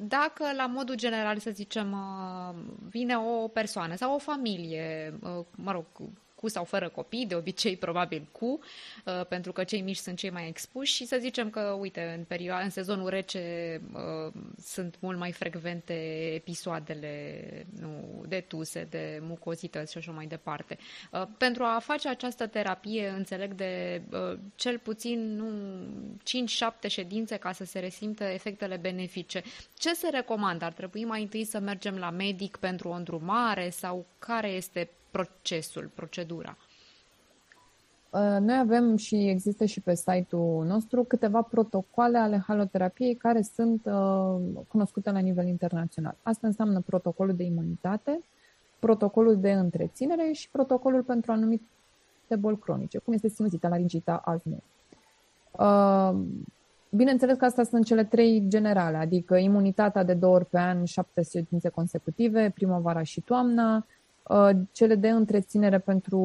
Dacă 0.09 0.45
la 0.57 0.67
modul 0.67 0.95
general, 0.95 1.39
să 1.39 1.51
zicem, 1.51 1.93
uh, 1.93 2.55
vine 2.89 3.17
o 3.17 3.49
persoană 3.49 3.95
sau 3.95 4.15
o 4.15 4.19
familie, 4.19 5.15
uh, 5.23 5.45
mă 5.57 5.73
rog, 5.73 5.85
cu 6.43 6.49
sau 6.49 6.65
fără 6.65 6.89
copii, 6.89 7.27
de 7.27 7.35
obicei 7.35 7.77
probabil 7.77 8.27
cu, 8.33 8.59
uh, 9.05 9.27
pentru 9.29 9.53
că 9.53 9.65
cei 9.65 9.81
mici 9.81 9.97
sunt 9.97 10.17
cei 10.19 10.31
mai 10.31 10.49
expuși 10.49 10.95
și 10.95 11.07
să 11.07 11.17
zicem 11.21 11.51
că, 11.51 11.61
uite, 11.61 12.15
în, 12.19 12.25
perioada, 12.25 12.65
în 12.65 12.71
sezonul 12.71 13.09
rece 13.09 13.81
uh, 13.93 14.33
sunt 14.65 14.97
mult 14.99 15.19
mai 15.19 15.33
frecvente 15.33 15.95
episoadele 16.35 17.67
nu, 17.81 18.25
de 18.29 18.41
tuse, 18.41 18.87
de 18.91 19.19
mucozități 19.23 19.93
și 19.93 19.99
așa 19.99 20.13
mai 20.13 20.27
departe. 20.27 20.79
Uh, 21.13 21.23
pentru 21.39 21.63
a 21.65 21.79
face 21.79 22.09
această 22.09 22.47
terapie, 22.47 23.09
înțeleg 23.09 23.53
de 23.53 24.03
cel 24.55 24.79
puțin 24.79 25.37
nu 25.37 25.51
5-7 26.87 26.89
ședințe 26.89 27.37
ca 27.37 27.53
să 27.53 27.65
se 27.65 27.79
resimtă 27.79 28.25
efectele 28.25 28.77
benefice. 28.77 29.43
Ce 29.75 29.95
se 29.95 30.09
recomandă? 30.11 30.65
Ar 30.65 30.73
trebui 30.73 31.05
mai 31.05 31.23
întâi 31.23 31.45
să 31.45 31.59
mergem 31.59 31.97
la 31.97 32.11
medic 32.11 32.57
pentru 32.57 32.89
o 32.89 32.93
îndrumare 32.93 33.71
sau 33.71 34.07
care 34.19 34.49
este 34.49 34.91
procesul, 35.13 35.91
procedura? 35.95 36.57
Uh, 38.11 38.37
noi 38.41 38.59
avem 38.59 38.97
și 38.97 39.29
există 39.29 39.65
și 39.65 39.81
pe 39.81 39.95
site-ul 39.95 40.65
nostru 40.65 41.05
câteva 41.05 41.43
protocoale 41.43 42.19
ale 42.19 42.43
haloterapiei 42.47 43.15
care 43.15 43.43
sunt 43.43 43.87
uh, 43.87 44.41
cunoscute 44.69 45.11
la 45.11 45.19
nivel 45.19 45.47
internațional. 45.47 46.17
Asta 46.23 46.47
înseamnă 46.47 46.81
protocolul 46.81 47.37
de 47.37 47.43
imunitate, 47.43 48.21
protocolul 48.79 49.41
de 49.41 49.53
întreținere 49.53 50.33
și 50.33 50.51
protocolul 50.51 51.03
pentru 51.03 51.33
anumite 51.33 52.37
boli 52.39 52.59
cronice, 52.59 52.99
cum 52.99 53.13
este 53.13 53.29
sinuzita, 53.29 53.69
laringita, 53.69 54.23
asmă. 54.25 54.57
Uh, 55.51 56.21
bineînțeles 56.91 57.37
că 57.37 57.45
astea 57.45 57.65
sunt 57.65 57.85
cele 57.85 58.05
trei 58.05 58.45
generale, 58.49 58.97
adică 58.97 59.37
imunitatea 59.37 60.05
de 60.05 60.15
două 60.15 60.35
ori 60.35 60.47
pe 60.47 60.59
an, 60.59 60.85
șapte 60.85 61.23
ședințe 61.23 61.69
consecutive, 61.69 62.51
primăvara 62.55 63.03
și 63.03 63.21
toamna, 63.21 63.77
Uh, 63.77 63.83
cele 64.73 64.95
de 64.95 65.09
întreținere 65.09 65.79
pentru 65.79 66.21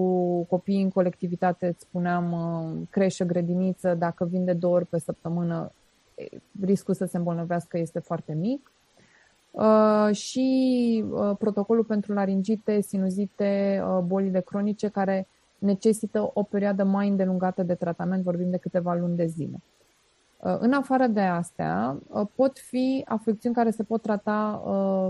copii 0.49 0.81
în 0.81 0.89
colectivitate, 0.89 1.67
îți 1.67 1.81
spuneam, 1.81 2.31
uh, 2.31 2.87
creșă, 2.89 3.23
grădiniță, 3.23 3.93
dacă 3.93 4.25
vin 4.25 4.45
de 4.45 4.53
două 4.53 4.75
ori 4.75 4.85
pe 4.85 4.99
săptămână, 4.99 5.71
riscul 6.61 6.93
să 6.93 7.05
se 7.05 7.17
îmbolnăvească 7.17 7.77
este 7.77 7.99
foarte 7.99 8.33
mic. 8.33 8.71
Uh, 9.51 10.15
și 10.15 11.03
protocolul 11.37 11.83
pentru 11.83 12.13
laringite, 12.13 12.81
sinuzite, 12.81 13.81
bolile 14.05 14.39
cronice 14.39 14.87
care 14.87 15.27
necesită 15.57 16.31
o 16.33 16.43
perioadă 16.43 16.83
mai 16.83 17.07
îndelungată 17.07 17.63
de 17.63 17.75
tratament, 17.75 18.23
vorbim 18.23 18.49
de 18.49 18.57
câteva 18.57 18.93
luni 18.93 19.15
de 19.15 19.25
zile. 19.25 19.57
În 20.39 20.73
afară 20.73 21.07
de 21.07 21.21
astea, 21.21 21.99
pot 22.35 22.59
fi 22.59 23.03
afecțiuni 23.07 23.55
care 23.55 23.69
se 23.69 23.83
pot 23.83 24.01
trata 24.01 24.61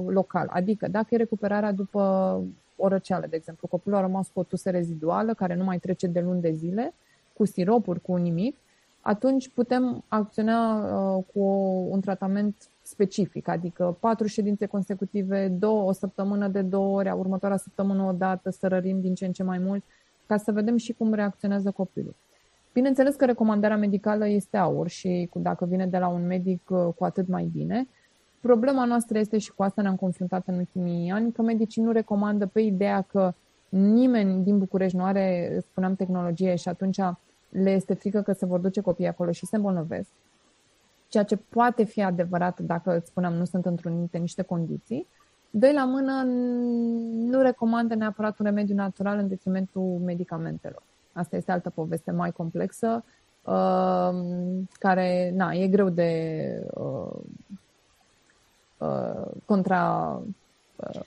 local, 0.08 0.48
adică 0.50 0.88
dacă 0.88 1.08
e 1.10 1.18
recuperarea 1.18 1.72
după 1.72 2.44
o 2.78 2.88
răceală, 2.88 3.26
de 3.30 3.36
exemplu. 3.36 3.68
Copilul 3.68 3.98
a 3.98 4.02
rămas 4.02 4.30
cu 4.34 4.40
o 4.40 4.44
tuse 4.44 4.70
reziduală 4.70 5.34
care 5.34 5.56
nu 5.56 5.64
mai 5.64 5.80
trece 5.80 6.08
de 6.08 6.20
luni 6.20 6.42
de 6.42 6.52
zile, 6.52 6.94
cu 7.34 7.46
siropuri, 7.46 8.02
cu 8.02 8.16
nimic, 8.16 8.56
atunci 9.02 9.50
putem 9.50 10.04
acționa 10.08 10.78
uh, 10.78 11.24
cu 11.34 11.40
o, 11.40 11.86
un 11.90 12.02
tratament 12.02 12.70
specific, 12.82 13.48
adică 13.48 13.98
patru 14.00 14.28
ședințe 14.28 14.66
consecutive, 14.66 15.48
două, 15.48 15.84
o 15.84 15.92
săptămână 15.92 16.48
de 16.48 16.62
două 16.62 16.98
ori, 16.98 17.10
următoarea 17.10 17.58
săptămână 17.58 18.04
o 18.04 18.12
dată, 18.12 18.50
să 18.50 18.68
rărim 18.68 19.02
din 19.02 19.14
ce 19.14 19.26
în 19.26 19.32
ce 19.32 19.44
mai 19.44 19.58
mult, 19.58 19.84
ca 20.26 20.38
să 20.38 20.52
vedem 20.52 20.78
și 20.78 20.94
cum 20.94 21.14
reacționează 21.14 21.72
copilul. 21.72 22.16
Bineînțeles 22.74 23.16
că 23.16 23.26
recomandarea 23.26 23.78
medicală 23.78 24.28
este 24.28 24.58
aur 24.58 24.88
și 24.88 25.30
dacă 25.34 25.66
vine 25.66 25.86
de 25.86 25.98
la 25.98 26.08
un 26.08 26.26
medic, 26.26 26.70
uh, 26.70 26.88
cu 26.96 27.04
atât 27.04 27.28
mai 27.28 27.50
bine, 27.54 27.88
Problema 28.42 28.86
noastră 28.86 29.18
este 29.18 29.38
și 29.38 29.54
cu 29.54 29.64
asta 29.64 29.82
ne-am 29.82 29.96
confruntat 29.96 30.48
în 30.48 30.56
ultimii 30.56 31.12
ani, 31.12 31.32
că 31.32 31.42
medicii 31.42 31.82
nu 31.82 31.92
recomandă 31.92 32.46
pe 32.46 32.62
ideea 32.62 33.02
că 33.02 33.34
nimeni 33.70 34.44
din 34.44 34.58
București 34.58 34.98
nu 34.98 35.04
are, 35.04 35.58
spuneam, 35.62 35.96
tehnologie 35.96 36.56
și 36.56 36.70
atunci 36.70 36.98
le 37.50 37.72
este 37.72 37.94
frică 37.94 38.22
că 38.22 38.34
se 38.34 38.46
vor 38.46 38.60
duce 38.60 38.82
copiii 38.82 39.08
acolo 39.08 39.32
și 39.32 39.46
se 39.46 39.56
îmbolnăvesc. 39.56 40.10
Ceea 41.08 41.24
ce 41.24 41.36
poate 41.36 41.84
fi 41.84 42.04
adevărat 42.04 42.60
dacă, 42.60 42.96
îți 42.96 43.08
spuneam, 43.08 43.34
nu 43.34 43.46
sunt 43.46 43.66
întrunite 43.66 44.18
niște 44.18 44.42
condiții. 44.42 45.08
Doi 45.50 45.74
la 45.74 45.86
mână, 45.86 46.24
nu 47.30 47.42
recomandă 47.42 47.96
neapărat 47.96 48.40
un 48.40 48.46
remediu 48.46 48.76
natural 48.76 49.18
în 49.18 49.28
detrimentul 49.28 50.02
medicamentelor. 50.06 50.84
Asta 51.14 51.36
este 51.36 51.52
altă 51.52 51.70
poveste 51.70 52.12
mai 52.12 52.32
complexă, 52.32 53.04
uh, 53.44 54.10
care, 54.80 55.34
na, 55.36 55.52
e 55.52 55.68
greu 55.68 55.90
de 55.90 56.12
uh, 58.78 58.88
uh, 58.88 59.32
contra... 59.46 60.14
Uh, 60.76 61.02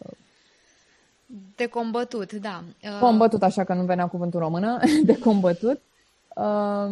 de 1.56 1.66
combătut, 1.66 2.32
da. 2.32 2.62
Uh... 2.82 2.98
Combătut, 3.00 3.42
așa 3.42 3.64
că 3.64 3.74
nu 3.74 3.84
venea 3.84 4.06
cuvântul 4.06 4.40
română, 4.40 4.78
de 5.04 5.18
combătut. 5.18 5.80
Uh, 6.36 6.90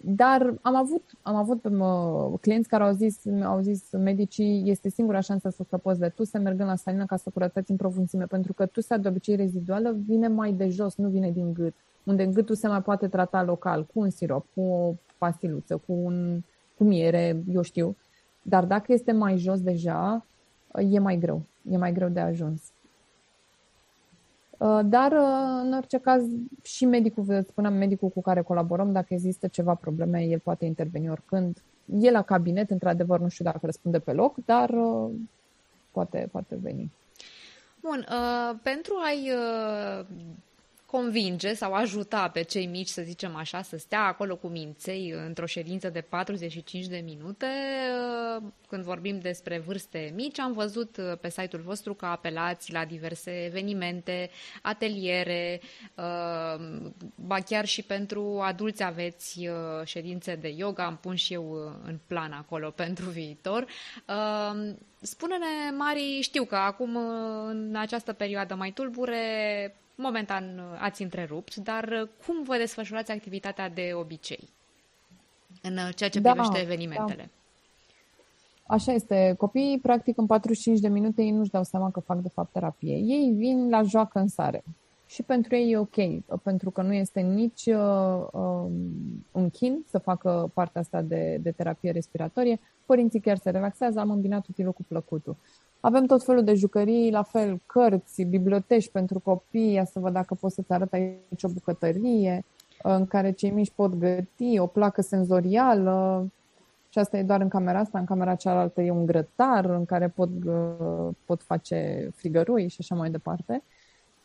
dar 0.00 0.54
am 0.62 0.74
avut, 0.74 1.02
am 1.22 1.34
avut 1.34 1.64
uh, 1.64 2.38
clienți 2.40 2.68
care 2.68 2.82
au 2.82 2.92
zis, 2.92 3.18
au 3.44 3.60
zis 3.60 3.90
medicii, 3.90 4.70
este 4.70 4.88
singura 4.88 5.20
șansă 5.20 5.48
să 5.48 5.62
scăpoți 5.66 5.98
de 5.98 6.08
tuse 6.08 6.38
mergând 6.38 6.68
la 6.68 6.76
salină 6.76 7.04
ca 7.06 7.16
să 7.16 7.30
curățați 7.30 7.70
în 7.70 7.76
profunzime, 7.76 8.24
pentru 8.24 8.52
că 8.52 8.66
tusea 8.66 8.98
de 8.98 9.08
obicei 9.08 9.36
reziduală 9.36 9.96
vine 10.06 10.28
mai 10.28 10.52
de 10.52 10.68
jos, 10.68 10.96
nu 10.96 11.08
vine 11.08 11.30
din 11.30 11.52
gât, 11.52 11.74
unde 12.04 12.26
gâtul 12.26 12.54
se 12.54 12.68
mai 12.68 12.82
poate 12.82 13.08
trata 13.08 13.42
local, 13.42 13.84
cu 13.84 14.00
un 14.00 14.10
sirop, 14.10 14.46
cu 14.54 14.60
o 14.60 14.94
pastiluță, 15.18 15.76
cu, 15.86 15.92
un, 15.92 16.40
cu 16.76 16.84
miere, 16.84 17.42
eu 17.52 17.62
știu. 17.62 17.96
Dar 18.48 18.64
dacă 18.64 18.92
este 18.92 19.12
mai 19.12 19.36
jos 19.36 19.60
deja, 19.60 20.24
e 20.90 20.98
mai 20.98 21.18
greu. 21.18 21.42
E 21.70 21.76
mai 21.76 21.92
greu 21.92 22.08
de 22.08 22.20
ajuns. 22.20 22.62
Uh, 24.58 24.80
dar, 24.84 25.12
uh, 25.12 25.60
în 25.62 25.72
orice 25.72 25.98
caz, 25.98 26.24
și 26.62 26.84
medicul, 26.84 27.44
spuneam, 27.48 27.74
medicul 27.74 28.08
cu 28.08 28.22
care 28.22 28.42
colaborăm, 28.42 28.92
dacă 28.92 29.06
există 29.08 29.46
ceva 29.46 29.74
probleme, 29.74 30.20
el 30.22 30.38
poate 30.38 30.64
interveni 30.64 31.10
oricând. 31.10 31.62
E 32.00 32.10
la 32.10 32.22
cabinet, 32.22 32.70
într-adevăr, 32.70 33.20
nu 33.20 33.28
știu 33.28 33.44
dacă 33.44 33.60
răspunde 33.62 33.98
pe 33.98 34.12
loc, 34.12 34.36
dar 34.44 34.70
uh, 34.70 35.10
poate, 35.90 36.28
poate 36.32 36.56
veni. 36.62 36.90
Bun, 37.80 38.06
uh, 38.10 38.58
pentru 38.62 38.94
a-i 39.04 39.30
uh, 39.30 40.06
convinge 40.96 41.54
sau 41.54 41.72
ajuta 41.72 42.28
pe 42.28 42.42
cei 42.42 42.66
mici, 42.66 42.88
să 42.88 43.02
zicem 43.02 43.36
așa, 43.36 43.62
să 43.62 43.76
stea 43.76 44.00
acolo 44.00 44.36
cu 44.36 44.46
minței 44.46 45.14
într-o 45.26 45.46
ședință 45.46 45.88
de 45.88 46.00
45 46.00 46.86
de 46.86 47.02
minute. 47.04 47.46
Când 48.68 48.82
vorbim 48.82 49.18
despre 49.18 49.58
vârste 49.58 50.12
mici, 50.14 50.38
am 50.38 50.52
văzut 50.52 50.98
pe 51.20 51.30
site-ul 51.30 51.62
vostru 51.62 51.94
că 51.94 52.06
apelați 52.06 52.72
la 52.72 52.84
diverse 52.84 53.44
evenimente, 53.44 54.30
ateliere, 54.62 55.60
ba 57.14 57.40
chiar 57.44 57.64
și 57.64 57.82
pentru 57.82 58.40
adulți 58.42 58.82
aveți 58.82 59.48
ședințe 59.84 60.34
de 60.34 60.48
yoga, 60.48 60.84
am 60.84 60.96
pun 60.96 61.14
și 61.14 61.32
eu 61.32 61.52
în 61.84 61.98
plan 62.06 62.32
acolo 62.32 62.70
pentru 62.84 63.08
viitor. 63.08 63.66
Spune-ne, 65.00 65.76
Mari, 65.76 66.18
știu 66.20 66.44
că 66.44 66.56
acum, 66.56 66.96
în 67.46 67.74
această 67.76 68.12
perioadă 68.12 68.54
mai 68.54 68.70
tulbure, 68.70 69.20
Momentan 69.96 70.58
uh, 70.58 70.78
ați 70.80 71.02
întrerupt, 71.02 71.54
dar 71.54 71.84
uh, 71.84 72.08
cum 72.26 72.42
vă 72.42 72.56
desfășurați 72.56 73.12
activitatea 73.12 73.68
de 73.68 73.92
obicei 73.94 74.48
în 75.62 75.76
uh, 75.76 75.88
ceea 75.94 76.10
ce 76.10 76.20
da, 76.20 76.30
privește 76.30 76.58
evenimentele? 76.58 77.30
Da. 78.66 78.74
Așa 78.74 78.92
este. 78.92 79.34
Copiii, 79.38 79.78
practic, 79.78 80.18
în 80.18 80.26
45 80.26 80.80
de 80.80 80.88
minute, 80.88 81.22
ei 81.22 81.30
nu-și 81.30 81.50
dau 81.50 81.62
seama 81.62 81.90
că 81.90 82.00
fac, 82.00 82.18
de 82.18 82.28
fapt, 82.28 82.52
terapie. 82.52 82.94
Ei 82.94 83.32
vin 83.36 83.68
la 83.68 83.82
joacă 83.82 84.18
în 84.18 84.28
sare. 84.28 84.64
Și 85.06 85.22
pentru 85.22 85.54
ei 85.54 85.70
e 85.70 85.78
ok, 85.78 85.96
pentru 86.42 86.70
că 86.70 86.82
nu 86.82 86.92
este 86.92 87.20
nici 87.20 87.66
uh, 87.66 88.26
um, 88.32 88.72
un 89.32 89.50
chin 89.50 89.84
să 89.88 89.98
facă 89.98 90.50
partea 90.54 90.80
asta 90.80 91.02
de, 91.02 91.38
de 91.42 91.50
terapie 91.50 91.90
respiratorie. 91.90 92.60
Părinții 92.86 93.20
chiar 93.20 93.36
se 93.36 93.50
relaxează, 93.50 94.00
am 94.00 94.10
îmbinat 94.10 94.46
utilul 94.46 94.72
cu 94.72 94.82
plăcutul. 94.82 95.36
Avem 95.80 96.06
tot 96.06 96.24
felul 96.24 96.44
de 96.44 96.54
jucării, 96.54 97.10
la 97.10 97.22
fel, 97.22 97.60
cărți, 97.66 98.22
biblioteci 98.22 98.90
pentru 98.90 99.18
copii, 99.18 99.72
ia 99.72 99.84
să 99.84 99.98
văd 99.98 100.12
dacă 100.12 100.34
pot 100.34 100.52
să-ți 100.52 100.72
arăt 100.72 100.92
aici 100.92 101.42
o 101.42 101.48
bucătărie 101.48 102.44
în 102.82 103.06
care 103.06 103.30
cei 103.30 103.50
mici 103.50 103.72
pot 103.74 103.94
găti, 103.94 104.58
o 104.58 104.66
placă 104.66 105.02
senzorială, 105.02 106.28
și 106.88 106.98
asta 106.98 107.16
e 107.16 107.22
doar 107.22 107.40
în 107.40 107.48
camera 107.48 107.78
asta, 107.78 107.98
în 107.98 108.04
camera 108.04 108.34
cealaltă 108.34 108.80
e 108.80 108.90
un 108.90 109.06
grătar 109.06 109.64
în 109.64 109.84
care 109.84 110.08
pot, 110.08 110.28
pot 111.24 111.42
face 111.42 112.10
frigărui 112.14 112.68
și 112.68 112.76
așa 112.80 112.94
mai 112.94 113.10
departe. 113.10 113.62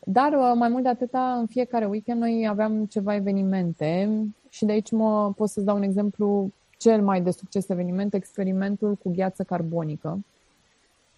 Dar 0.06 0.30
mai 0.56 0.70
mult 0.70 0.84
de 0.84 0.90
atâta, 0.90 1.36
în 1.40 1.46
fiecare 1.46 1.86
weekend 1.86 2.20
noi 2.20 2.48
aveam 2.50 2.86
ceva 2.86 3.16
evenimente 3.16 4.10
și 4.50 4.66
de 4.66 4.72
aici 4.72 4.92
mă 4.92 5.34
pot 5.36 5.50
să-ți 5.50 5.66
dau 5.66 5.76
un 5.76 5.84
exemplu 5.84 6.52
cel 6.78 7.02
mai 7.02 7.22
de 7.22 7.32
succes 7.32 7.70
eveniment, 7.70 8.14
experimentul 8.14 8.96
cu 8.96 9.12
gheață 9.16 9.44
carbonică. 9.44 10.20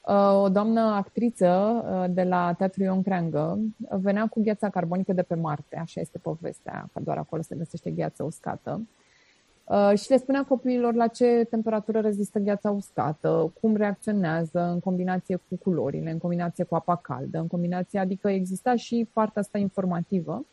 Uh, 0.08 0.42
o 0.42 0.50
doamnă 0.50 0.82
actriță 0.82 1.48
uh, 1.48 2.14
de 2.14 2.24
la 2.24 2.54
Teatrul 2.54 2.86
Ion 2.86 3.02
Creangă 3.02 3.60
venea 3.90 4.28
cu 4.28 4.42
gheața 4.42 4.70
carbonică 4.70 5.14
de 5.14 5.22
pe 5.22 5.36
Marte, 5.36 5.78
așa 5.78 6.02
este 6.02 6.18
povestea, 6.18 6.90
că 6.94 7.00
doar 7.04 7.18
acolo 7.18 7.42
se 7.42 7.56
găsește 7.56 7.92
gheață 7.92 8.24
uscată. 8.24 8.88
Uh, 9.64 9.92
și 9.98 10.10
le 10.10 10.18
spunea 10.18 10.46
copiilor 10.46 10.94
la 10.94 11.08
ce 11.08 11.48
temperatură 11.50 12.00
rezistă 12.00 12.40
gheața 12.40 12.72
uscată, 12.72 13.54
cum 13.62 13.76
reacționează 13.76 14.62
în 14.62 14.80
combinație 14.80 15.36
cu 15.36 15.56
culorile, 15.64 16.12
în 16.12 16.18
combinație 16.18 16.64
cu 16.64 16.76
apa 16.76 16.96
caldă, 16.96 17.40
în 17.40 17.48
combinație, 17.48 18.00
adică 18.00 18.30
exista 18.30 18.76
și 18.76 19.08
partea 19.14 19.42
asta 19.42 19.58
informativă. 19.58 20.46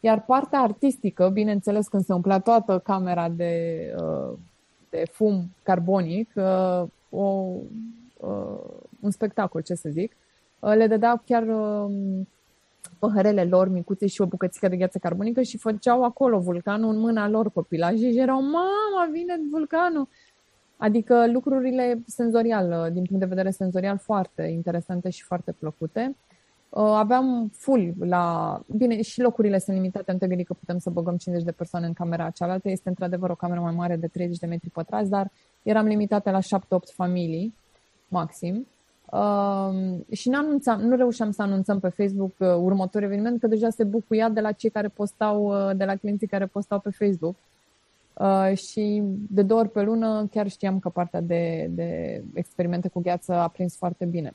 Iar 0.00 0.24
partea 0.24 0.60
artistică, 0.60 1.28
bineînțeles, 1.28 1.88
când 1.88 2.04
se 2.04 2.12
umplea 2.12 2.38
toată 2.38 2.78
camera 2.78 3.28
de, 3.28 3.94
de 4.90 5.02
fum 5.10 5.50
carbonic, 5.62 6.30
o 7.10 7.20
uh, 7.20 7.60
un 9.00 9.10
spectacol, 9.10 9.60
ce 9.60 9.74
să 9.74 9.88
zic. 9.88 10.16
Uh, 10.58 10.74
le 10.74 10.86
dădeau 10.86 11.22
chiar 11.24 11.42
uh, 11.42 11.92
păhărele 12.98 13.44
lor 13.44 13.68
micuțe 13.68 14.06
și 14.06 14.20
o 14.20 14.26
bucățică 14.26 14.68
de 14.68 14.76
gheață 14.76 14.98
carbonică 14.98 15.42
și 15.42 15.58
făceau 15.58 16.04
acolo 16.04 16.38
vulcanul 16.38 16.94
în 16.94 16.98
mâna 16.98 17.28
lor 17.28 17.50
copilașii 17.50 18.12
și 18.12 18.18
erau, 18.18 18.42
mama, 18.42 19.08
vine 19.12 19.34
vulcanul! 19.50 20.08
Adică 20.76 21.30
lucrurile 21.32 22.02
senzorial, 22.06 22.70
uh, 22.70 22.92
din 22.92 23.04
punct 23.04 23.20
de 23.20 23.28
vedere 23.28 23.50
senzorial, 23.50 23.98
foarte 23.98 24.42
interesante 24.42 25.10
și 25.10 25.22
foarte 25.22 25.52
plăcute. 25.52 26.16
Uh, 26.68 26.82
aveam 26.82 27.50
full 27.52 27.94
la... 27.98 28.60
Bine, 28.76 29.02
și 29.02 29.20
locurile 29.20 29.58
sunt 29.58 29.76
limitate, 29.76 30.12
nu 30.12 30.18
te 30.18 30.26
gândi 30.26 30.44
că 30.44 30.54
putem 30.54 30.78
să 30.78 30.90
băgăm 30.90 31.16
50 31.16 31.46
de 31.46 31.52
persoane 31.52 31.86
în 31.86 31.92
camera 31.92 32.30
cealaltă. 32.30 32.68
Este 32.68 32.88
într-adevăr 32.88 33.30
o 33.30 33.34
cameră 33.34 33.60
mai 33.60 33.74
mare 33.74 33.96
de 33.96 34.06
30 34.06 34.38
de 34.38 34.46
metri 34.46 34.70
pătrați, 34.70 35.10
dar 35.10 35.30
eram 35.62 35.86
limitate 35.86 36.30
la 36.30 36.38
7-8 36.40 36.42
familii 36.94 37.54
maxim. 38.12 38.66
Uh, 39.10 39.98
și 40.10 40.28
nu, 40.28 40.38
anunțam, 40.38 40.80
nu 40.80 40.96
reușeam 40.96 41.30
să 41.30 41.42
anunțăm 41.42 41.80
pe 41.80 41.88
Facebook 41.88 42.32
uh, 42.38 42.48
următorul 42.48 43.06
eveniment, 43.06 43.40
că 43.40 43.46
deja 43.46 43.70
se 43.70 43.84
bucuia 43.84 44.28
de 44.28 44.40
la 44.40 44.52
cei 44.52 44.70
care 44.70 44.88
postau, 44.88 45.44
uh, 45.44 45.76
de 45.76 45.84
la 45.84 45.96
clienții 45.96 46.26
care 46.26 46.46
postau 46.46 46.78
pe 46.78 46.90
Facebook. 46.90 47.34
Uh, 48.14 48.56
și 48.56 49.02
de 49.30 49.42
două 49.42 49.60
ori 49.60 49.70
pe 49.70 49.82
lună 49.82 50.26
chiar 50.30 50.48
știam 50.48 50.78
că 50.78 50.88
partea 50.88 51.20
de, 51.20 51.70
de 51.74 52.22
experimente 52.34 52.88
cu 52.88 53.00
gheață 53.00 53.32
a 53.32 53.48
prins 53.48 53.76
foarte 53.76 54.04
bine. 54.04 54.34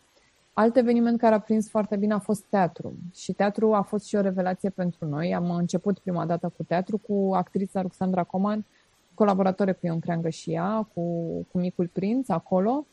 Alt 0.54 0.76
eveniment 0.76 1.20
care 1.20 1.36
a 1.36 1.40
prins 1.40 1.70
foarte 1.70 1.96
bine 1.96 2.14
a 2.14 2.20
fost 2.20 2.44
teatru. 2.50 2.94
Și 3.14 3.34
teatru 3.34 3.74
a 3.74 3.82
fost 3.82 4.06
și 4.06 4.16
o 4.16 4.22
revelație 4.22 4.70
pentru 4.70 5.06
noi. 5.06 5.36
Am 5.36 5.52
început 5.52 6.00
prima 6.00 6.26
dată 6.26 6.52
cu 6.58 6.64
teatru 6.64 6.98
cu 6.98 7.32
actrița 7.34 7.82
Ruxandra 7.82 8.24
Coman, 8.24 8.66
colaboratoare 9.14 9.72
cu 9.72 9.86
Ion 9.86 10.00
Creangă 10.00 10.30
și 10.30 10.52
ea, 10.52 10.88
cu, 10.94 11.02
cu 11.52 11.58
Micul 11.58 11.90
Prinț 11.94 12.30
acolo. 12.30 12.86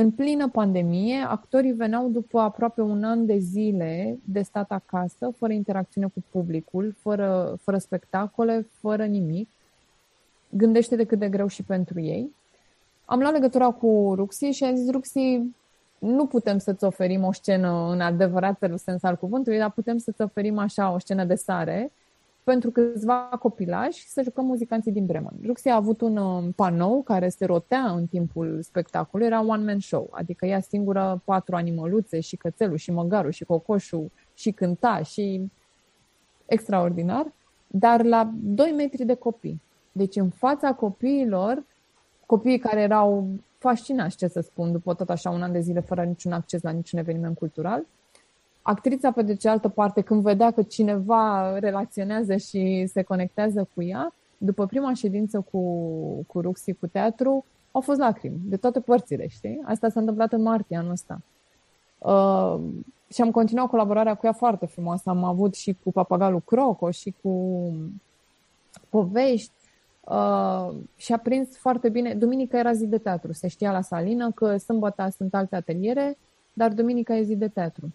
În 0.00 0.10
plină 0.10 0.48
pandemie, 0.48 1.16
actorii 1.28 1.72
veneau 1.72 2.08
după 2.08 2.38
aproape 2.38 2.80
un 2.80 3.04
an 3.04 3.26
de 3.26 3.38
zile 3.38 4.18
de 4.24 4.42
stat 4.42 4.70
acasă, 4.70 5.30
fără 5.36 5.52
interacțiune 5.52 6.06
cu 6.06 6.24
publicul, 6.30 6.94
fără, 6.98 7.58
fără 7.62 7.78
spectacole, 7.78 8.66
fără 8.80 9.04
nimic. 9.04 9.48
Gândește 10.48 10.96
de 10.96 11.04
cât 11.04 11.18
de 11.18 11.28
greu 11.28 11.46
și 11.46 11.62
pentru 11.62 12.00
ei. 12.00 12.34
Am 13.04 13.20
luat 13.20 13.32
legătura 13.32 13.70
cu 13.70 14.12
Ruxi 14.16 14.44
și 14.44 14.64
am 14.64 14.74
zis, 14.74 14.90
Ruxi, 14.90 15.42
nu 15.98 16.26
putem 16.26 16.58
să-ți 16.58 16.84
oferim 16.84 17.24
o 17.24 17.32
scenă 17.32 17.88
în 17.90 18.00
adevăratul 18.00 18.76
sens 18.76 19.02
al 19.02 19.16
cuvântului, 19.16 19.58
dar 19.58 19.70
putem 19.70 19.98
să-ți 19.98 20.22
oferim 20.22 20.58
așa 20.58 20.92
o 20.92 20.98
scenă 20.98 21.24
de 21.24 21.34
sare 21.34 21.92
pentru 22.50 22.70
câțiva 22.70 23.28
copilași 23.38 24.08
să 24.08 24.22
jucăm 24.22 24.44
muzicanții 24.44 24.92
din 24.92 25.06
Bremen. 25.06 25.32
Ruxi 25.46 25.68
a 25.68 25.74
avut 25.74 26.00
un 26.00 26.16
um, 26.16 26.52
panou 26.52 27.02
care 27.02 27.28
se 27.28 27.44
rotea 27.44 27.90
în 27.90 28.06
timpul 28.06 28.58
spectacolului, 28.62 29.32
era 29.32 29.40
one-man 29.40 29.78
show, 29.78 30.08
adică 30.10 30.46
ea 30.46 30.60
singură 30.60 31.22
patru 31.24 31.56
animăluțe 31.56 32.20
și 32.20 32.36
cățelul 32.36 32.76
și 32.76 32.90
măgarul 32.90 33.30
și 33.30 33.44
cocoșul 33.44 34.10
și 34.34 34.50
cânta 34.50 35.02
și 35.02 35.50
extraordinar, 36.46 37.32
dar 37.66 38.04
la 38.04 38.30
2 38.34 38.72
metri 38.76 39.04
de 39.04 39.14
copii. 39.14 39.62
Deci 39.92 40.16
în 40.16 40.28
fața 40.28 40.74
copiilor, 40.74 41.64
copiii 42.26 42.58
care 42.58 42.80
erau 42.80 43.28
fascinați, 43.58 44.16
ce 44.16 44.26
să 44.26 44.40
spun, 44.40 44.72
după 44.72 44.94
tot 44.94 45.10
așa 45.10 45.30
un 45.30 45.42
an 45.42 45.52
de 45.52 45.60
zile 45.60 45.80
fără 45.80 46.04
niciun 46.04 46.32
acces 46.32 46.62
la 46.62 46.70
niciun 46.70 46.98
eveniment 46.98 47.38
cultural, 47.38 47.86
actrița, 48.62 49.10
pe 49.10 49.22
de 49.22 49.34
cealaltă 49.34 49.68
parte, 49.68 50.00
când 50.00 50.22
vedea 50.22 50.50
că 50.50 50.62
cineva 50.62 51.58
relaționează 51.58 52.36
și 52.36 52.86
se 52.92 53.02
conectează 53.02 53.68
cu 53.74 53.82
ea, 53.82 54.14
după 54.38 54.66
prima 54.66 54.94
ședință 54.94 55.46
cu, 55.50 55.60
cu 56.26 56.40
Ruxi, 56.40 56.72
cu 56.72 56.86
teatru, 56.86 57.44
au 57.72 57.80
fost 57.80 57.98
lacrimi 57.98 58.40
de 58.44 58.56
toate 58.56 58.80
părțile, 58.80 59.26
știi? 59.28 59.60
Asta 59.64 59.88
s-a 59.88 60.00
întâmplat 60.00 60.32
în 60.32 60.42
martie 60.42 60.76
anul 60.76 60.90
ăsta. 60.90 61.20
Uh, 61.98 62.60
și 63.12 63.20
am 63.20 63.30
continuat 63.30 63.68
colaborarea 63.68 64.14
cu 64.14 64.26
ea 64.26 64.32
foarte 64.32 64.66
frumoasă. 64.66 65.10
Am 65.10 65.24
avut 65.24 65.54
și 65.54 65.76
cu 65.82 65.92
Papagalul 65.92 66.42
Croco 66.44 66.90
și 66.90 67.14
cu 67.22 67.72
povești 68.88 69.52
uh, 70.00 70.70
și 70.96 71.12
a 71.12 71.18
prins 71.18 71.56
foarte 71.56 71.88
bine. 71.88 72.14
Duminica 72.14 72.58
era 72.58 72.72
zi 72.72 72.86
de 72.86 72.98
teatru. 72.98 73.32
Se 73.32 73.48
știa 73.48 73.72
la 73.72 73.80
Salină 73.80 74.30
că 74.30 74.56
sâmbătă 74.56 75.08
sunt 75.16 75.34
alte 75.34 75.56
ateliere, 75.56 76.18
dar 76.52 76.72
duminica 76.72 77.16
e 77.16 77.22
zi 77.22 77.36
de 77.36 77.48
teatru. 77.48 77.92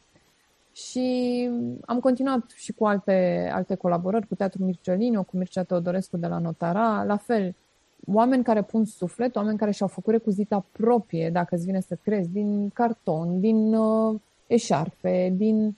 Și 0.75 1.49
am 1.85 1.99
continuat 1.99 2.51
și 2.55 2.71
cu 2.71 2.85
alte, 2.85 3.49
alte 3.53 3.75
colaborări, 3.75 4.27
cu 4.27 4.35
Teatrul 4.35 4.65
Mircelino, 4.65 5.23
cu 5.23 5.38
Mircea 5.38 5.63
Teodorescu 5.63 6.17
de 6.17 6.27
la 6.27 6.38
Notara, 6.38 7.03
la 7.03 7.17
fel, 7.17 7.55
oameni 8.07 8.43
care 8.43 8.61
pun 8.61 8.85
suflet, 8.85 9.35
oameni 9.35 9.57
care 9.57 9.71
și-au 9.71 9.88
făcut 9.88 10.13
recuzita 10.13 10.65
proprie, 10.71 11.29
dacă 11.29 11.55
îți 11.55 11.65
vine 11.65 11.79
să 11.79 11.97
crezi, 12.03 12.29
din 12.29 12.69
carton, 12.69 13.39
din 13.39 13.73
uh, 13.73 14.19
eșarfe, 14.47 15.33
din... 15.38 15.75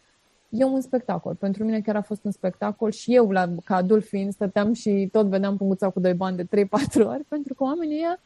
E 0.50 0.64
un 0.64 0.82
spectacol. 0.82 1.34
Pentru 1.36 1.64
mine 1.64 1.82
chiar 1.82 1.96
a 1.96 2.02
fost 2.02 2.24
un 2.24 2.32
spectacol 2.32 2.92
și 2.92 3.16
eu, 3.16 3.32
la, 3.32 3.50
ca 3.64 3.76
adult 3.76 4.06
fiind, 4.06 4.34
stăteam 4.34 4.74
și 4.74 5.10
tot 5.12 5.28
vedeam 5.28 5.58
punguța 5.58 5.90
cu 5.90 6.00
doi 6.00 6.14
bani 6.14 6.38
de 6.38 6.66
3-4 6.66 6.68
ori, 6.96 7.24
pentru 7.36 7.54
că 7.54 7.64
oamenii 7.64 7.98
ăia 7.98 8.20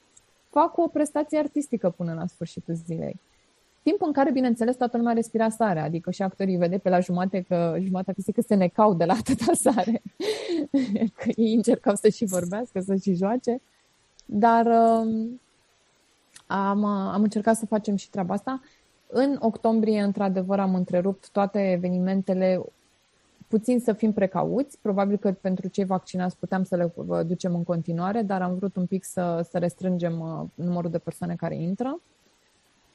fac 0.50 0.78
o 0.78 0.88
prestație 0.88 1.38
artistică 1.38 1.90
până 1.90 2.14
la 2.14 2.28
sfârșitul 2.28 2.74
zilei. 2.74 3.20
Timp 3.84 4.02
în 4.02 4.12
care, 4.12 4.32
bineînțeles, 4.32 4.76
toată 4.76 4.98
lumea 4.98 5.14
respira 5.14 5.50
sare, 5.50 5.80
adică 5.80 6.12
și 6.12 6.22
actorii 6.22 6.58
vede 6.58 6.78
pe 6.78 6.90
la 6.90 7.00
jumate 7.00 7.42
că 7.42 7.76
jumătatea 7.80 8.24
că, 8.26 8.32
că 8.32 8.42
se 8.42 8.56
necau 8.56 8.94
de 8.94 9.06
la 9.06 9.14
atâta 9.14 9.54
sare, 9.70 10.02
că 11.16 11.30
ei 11.36 11.54
încercau 11.54 11.96
să 11.96 12.10
și 12.10 12.26
vorbească, 12.26 12.80
să 12.80 12.96
și 12.96 13.14
joace, 13.14 13.62
dar 14.26 14.66
um, 14.66 15.42
am, 16.48 16.86
am 16.86 17.22
încercat 17.24 17.56
să 17.56 17.66
facem 17.66 17.96
și 17.96 18.10
treaba 18.10 18.34
asta. 18.34 18.62
În 19.08 19.38
octombrie, 19.40 20.02
într-adevăr, 20.02 20.60
am 20.60 20.76
întrerupt 20.76 21.30
toate 21.30 21.72
evenimentele 21.72 22.62
puțin 23.48 23.80
să 23.80 23.94
fim 23.94 24.12
precauți. 24.12 24.78
Probabil 24.82 25.18
că 25.18 25.32
pentru 25.32 25.68
cei 25.68 25.86
vaccinați 25.86 26.38
puteam 26.38 26.64
să 26.64 26.76
le 26.76 26.94
ducem 27.24 27.56
în 27.56 27.64
continuare, 27.64 28.22
dar 28.22 28.42
am 28.42 28.56
vrut 28.56 28.76
un 28.76 28.86
pic 28.86 29.04
să, 29.04 29.48
să 29.50 29.58
restrângem 29.58 30.20
uh, 30.20 30.66
numărul 30.66 30.92
de 30.92 30.98
persoane 30.98 31.36
care 31.36 31.56
intră. 31.56 32.00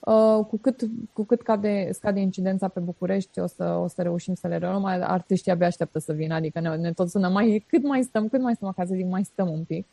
Uh, 0.00 0.44
cu 0.48 0.56
cât, 0.56 0.80
cu 1.12 1.24
cât 1.24 1.42
cade, 1.42 1.88
scade 1.92 2.20
incidența 2.20 2.68
pe 2.68 2.80
București, 2.80 3.40
o 3.40 3.46
să, 3.46 3.78
o 3.82 3.86
să 3.86 4.02
reușim 4.02 4.34
să 4.34 4.46
le 4.46 4.56
reluăm. 4.56 4.84
Artiștii 4.84 5.52
abia 5.52 5.66
așteaptă 5.66 5.98
să 5.98 6.12
vină, 6.12 6.34
adică 6.34 6.60
ne, 6.60 6.76
ne 6.76 6.92
tot 6.92 7.08
sună, 7.08 7.28
mai, 7.28 7.64
cât 7.68 7.82
mai 7.82 8.02
stăm, 8.02 8.28
cât 8.28 8.40
mai 8.40 8.54
stăm 8.54 8.68
acasă, 8.68 8.94
zic, 8.94 9.06
mai 9.06 9.24
stăm 9.24 9.50
un 9.50 9.64
pic. 9.64 9.86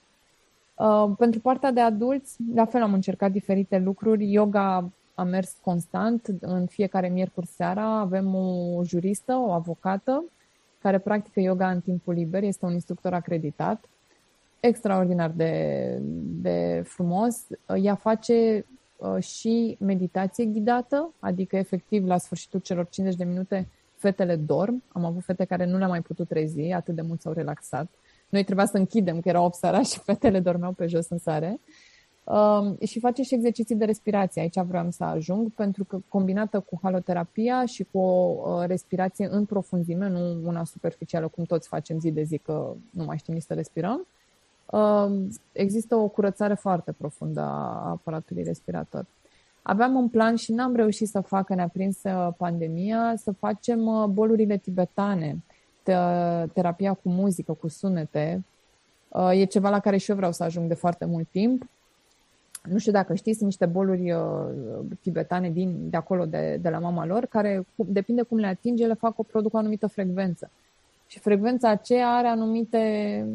Uh, 0.76 1.12
pentru 1.18 1.40
partea 1.40 1.72
de 1.72 1.80
adulți, 1.80 2.38
la 2.56 2.66
fel 2.66 2.82
am 2.82 2.94
încercat 2.94 3.32
diferite 3.32 3.78
lucruri. 3.78 4.32
Yoga 4.32 4.92
a 5.16 5.24
mers 5.24 5.56
constant, 5.62 6.28
în 6.40 6.66
fiecare 6.66 7.08
miercuri 7.08 7.48
seara 7.48 8.00
avem 8.00 8.36
o 8.36 8.84
juristă, 8.84 9.36
o 9.36 9.52
avocată, 9.52 10.24
care 10.82 10.98
practică 10.98 11.40
yoga 11.40 11.70
în 11.70 11.82
timpul 11.82 12.14
liber, 12.14 12.44
este 12.44 12.66
un 12.66 12.74
instructor 12.74 13.14
acreditat, 13.14 13.90
extraordinar 14.60 15.32
de, 15.36 15.98
de 16.42 16.84
frumos. 16.86 17.48
Ea 17.82 17.96
face 17.96 18.66
uh, 18.68 18.73
și 19.20 19.78
meditație 19.80 20.46
ghidată, 20.46 21.14
adică 21.20 21.56
efectiv 21.56 22.06
la 22.06 22.18
sfârșitul 22.18 22.60
celor 22.60 22.88
50 22.90 23.18
de 23.18 23.24
minute 23.24 23.68
fetele 23.96 24.36
dorm. 24.36 24.84
Am 24.88 25.06
avut 25.06 25.24
fete 25.24 25.46
care 25.46 25.66
nu 25.66 25.78
le-am 25.78 25.90
mai 25.90 26.02
putut 26.02 26.28
trezi, 26.28 26.72
atât 26.72 26.96
de 26.96 27.02
mult 27.02 27.22
s-au 27.22 27.34
relaxat. 27.34 27.88
Noi 28.30 28.44
trebuia 28.44 28.66
să 28.66 28.78
închidem, 28.78 29.20
că 29.20 29.30
era 29.30 29.42
8 29.42 29.56
seara 29.56 29.82
și 29.82 30.00
fetele 30.00 30.40
dormeau 30.40 30.72
pe 30.72 30.86
jos 30.86 31.10
în 31.10 31.18
sare. 31.18 31.60
Uh, 32.24 32.88
și 32.88 33.00
face 33.00 33.22
și 33.22 33.34
exerciții 33.34 33.76
de 33.76 33.86
respirație. 33.86 34.42
Aici 34.42 34.60
vreau 34.60 34.92
să 34.92 35.04
ajung, 35.04 35.52
pentru 35.52 35.84
că 35.84 36.00
combinată 36.08 36.60
cu 36.60 36.80
haloterapia 36.82 37.66
și 37.66 37.86
cu 37.92 37.98
o 37.98 38.36
uh, 38.36 38.68
respirație 38.68 39.28
în 39.32 39.46
profunzime, 39.46 40.10
nu 40.10 40.42
una 40.44 40.64
superficială, 40.64 41.28
cum 41.28 41.44
toți 41.44 41.68
facem 41.68 42.00
zi 42.00 42.12
de 42.12 42.24
zi, 42.24 42.38
că 42.38 42.76
nu 42.90 43.04
mai 43.04 43.18
știm 43.18 43.34
nici 43.34 43.44
să 43.44 43.54
respirăm, 43.54 44.00
uh, 44.00 44.23
există 45.52 45.96
o 45.96 46.08
curățare 46.08 46.54
foarte 46.54 46.92
profundă 46.92 47.42
a 47.42 47.90
aparatului 47.90 48.44
respirator. 48.44 49.06
Aveam 49.62 49.96
un 49.96 50.10
plan 50.10 50.36
și 50.36 50.52
n-am 50.52 50.76
reușit 50.76 51.08
să 51.08 51.20
fac, 51.20 51.50
ne-a 51.50 51.68
prins 51.68 52.04
uh, 52.04 52.28
pandemia, 52.38 53.14
să 53.18 53.32
facem 53.32 53.86
uh, 53.86 54.06
bolurile 54.06 54.58
tibetane, 54.58 55.44
terapia 56.54 56.94
cu 56.94 57.10
muzică, 57.10 57.54
cu 57.54 57.68
sunete. 57.68 58.44
Uh, 59.08 59.32
e 59.32 59.44
ceva 59.44 59.70
la 59.70 59.80
care 59.80 59.98
și 59.98 60.10
eu 60.10 60.16
vreau 60.16 60.32
să 60.32 60.44
ajung 60.44 60.68
de 60.68 60.74
foarte 60.74 61.06
mult 61.06 61.28
timp 61.32 61.64
nu 62.70 62.78
știu 62.78 62.92
dacă 62.92 63.14
știți, 63.14 63.38
sunt 63.38 63.50
niște 63.50 63.66
boluri 63.66 64.12
uh, 64.12 64.22
tibetane 65.02 65.50
din, 65.50 65.90
de 65.90 65.98
acolo, 65.98 66.26
de, 66.26 66.58
de 66.62 66.70
la 66.70 66.80
mama 66.80 67.06
lor, 67.06 67.26
care, 67.26 67.66
depinde 67.76 68.22
cum 68.22 68.38
le 68.38 68.48
atinge, 68.48 68.86
le 68.86 68.94
fac 68.94 69.20
o 69.20 69.24
produc 69.24 69.54
o 69.54 69.58
anumită 69.58 69.88
frecvență. 69.88 70.50
Și 71.08 71.20
frecvența 71.20 71.70
aceea 71.70 72.10
are 72.10 72.28
anumite 72.28 73.26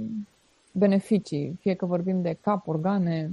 beneficii, 0.72 1.56
fie 1.60 1.74
că 1.74 1.86
vorbim 1.86 2.22
de 2.22 2.38
cap, 2.40 2.66
organe, 2.66 3.30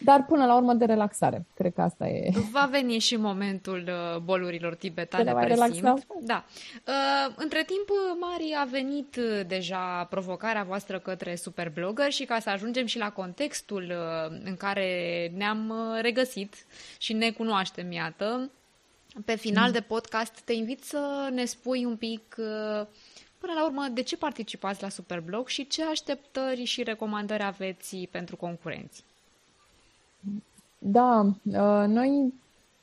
dar 0.00 0.24
până 0.24 0.46
la 0.46 0.56
urmă 0.56 0.74
de 0.74 0.84
relaxare. 0.84 1.46
Cred 1.54 1.74
că 1.74 1.80
asta 1.80 2.06
e. 2.08 2.30
Va 2.50 2.68
veni 2.70 2.98
și 2.98 3.16
momentul 3.16 3.84
uh, 3.86 4.20
bolurilor 4.20 4.74
tibetane, 4.74 5.32
presimt. 5.32 6.06
Da. 6.20 6.44
Uh, 6.86 7.34
între 7.36 7.64
timp, 7.66 7.88
Mari, 8.20 8.54
a 8.60 8.64
venit 8.64 9.16
uh, 9.16 9.40
deja 9.46 10.06
provocarea 10.10 10.62
voastră 10.62 10.98
către 10.98 11.34
Superblogger 11.34 12.10
și 12.10 12.24
ca 12.24 12.38
să 12.38 12.50
ajungem 12.50 12.86
și 12.86 12.98
la 12.98 13.10
contextul 13.10 13.92
în 14.44 14.56
care 14.56 15.32
ne-am 15.36 15.72
regăsit 16.00 16.54
și 16.98 17.12
ne 17.12 17.30
cunoaștem, 17.30 17.92
iată, 17.92 18.50
pe 19.24 19.36
final 19.36 19.66
mm. 19.66 19.72
de 19.72 19.80
podcast 19.80 20.40
te 20.40 20.52
invit 20.52 20.82
să 20.84 21.28
ne 21.32 21.44
spui 21.44 21.84
un 21.84 21.96
pic 21.96 22.36
Până 23.38 23.52
la 23.52 23.64
urmă, 23.64 23.86
de 23.94 24.02
ce 24.02 24.16
participați 24.16 24.82
la 24.82 24.88
Superblog 24.88 25.46
și 25.46 25.66
ce 25.66 25.84
așteptări 25.84 26.64
și 26.64 26.82
recomandări 26.82 27.42
aveți 27.42 28.08
pentru 28.10 28.36
concurenți? 28.36 29.04
Da, 30.78 31.20
uh, 31.44 31.84
noi 31.86 32.32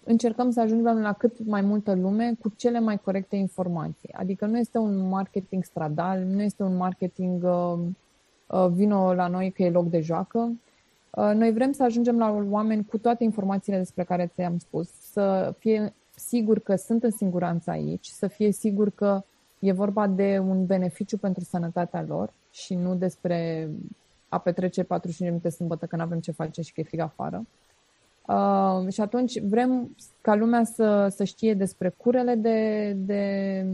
încercăm 0.04 0.52
să 0.52 0.62
ajungem 0.62 1.02
la 1.02 1.14
cât 1.14 1.46
mai 1.46 1.62
multă 1.62 1.96
lume 1.96 2.34
cu 2.40 2.54
cele 2.56 2.80
mai 2.80 3.00
corecte 3.00 3.36
informații. 3.36 4.14
Adică 4.14 4.46
nu 4.46 4.58
este 4.58 4.78
un 4.78 5.08
marketing 5.08 5.64
stradal, 5.64 6.20
nu 6.20 6.42
este 6.42 6.64
un 6.64 6.76
marketing 6.76 7.44
uh, 7.44 7.80
uh, 8.48 8.68
vino 8.72 9.14
la 9.14 9.28
noi 9.28 9.52
că 9.52 9.64
e 9.64 9.70
loc 9.70 9.90
de 9.90 10.00
joacă. 10.00 10.52
Noi 11.34 11.52
vrem 11.52 11.72
să 11.72 11.84
ajungem 11.84 12.18
la 12.18 12.46
oameni 12.50 12.86
cu 12.86 12.98
toate 12.98 13.24
informațiile 13.24 13.78
despre 13.78 14.04
care 14.04 14.32
ți-am 14.34 14.58
spus, 14.58 14.90
să 15.12 15.54
fie 15.60 15.94
sigur 16.16 16.60
că 16.60 16.76
sunt 16.76 17.04
în 17.04 17.12
siguranță 17.12 17.70
aici, 17.70 18.06
să 18.06 18.28
fie 18.28 18.52
sigur 18.52 18.90
că 18.90 19.24
e 19.66 19.72
vorba 19.72 20.08
de 20.08 20.40
un 20.40 20.66
beneficiu 20.66 21.18
pentru 21.18 21.44
sănătatea 21.44 22.06
lor 22.08 22.34
și 22.52 22.76
nu 22.76 22.96
despre 22.96 23.70
a 24.30 24.38
petrece 24.38 24.84
45 24.84 25.30
minute 25.30 25.50
sâmbătă 25.50 25.86
că 25.86 25.96
nu 25.96 26.02
avem 26.02 26.20
ce 26.20 26.32
face 26.32 26.62
și 26.62 26.74
că 26.74 26.80
e 26.80 26.84
frig 26.84 27.00
afară. 27.00 27.46
Uh, 28.28 28.92
și 28.92 29.02
atunci 29.02 29.40
vrem 29.40 29.96
ca 30.22 30.36
lumea 30.36 30.64
să, 30.64 31.08
să 31.16 31.24
știe 31.24 31.54
despre 31.54 31.90
curele 31.98 32.36
de, 32.36 32.92
de 32.98 33.66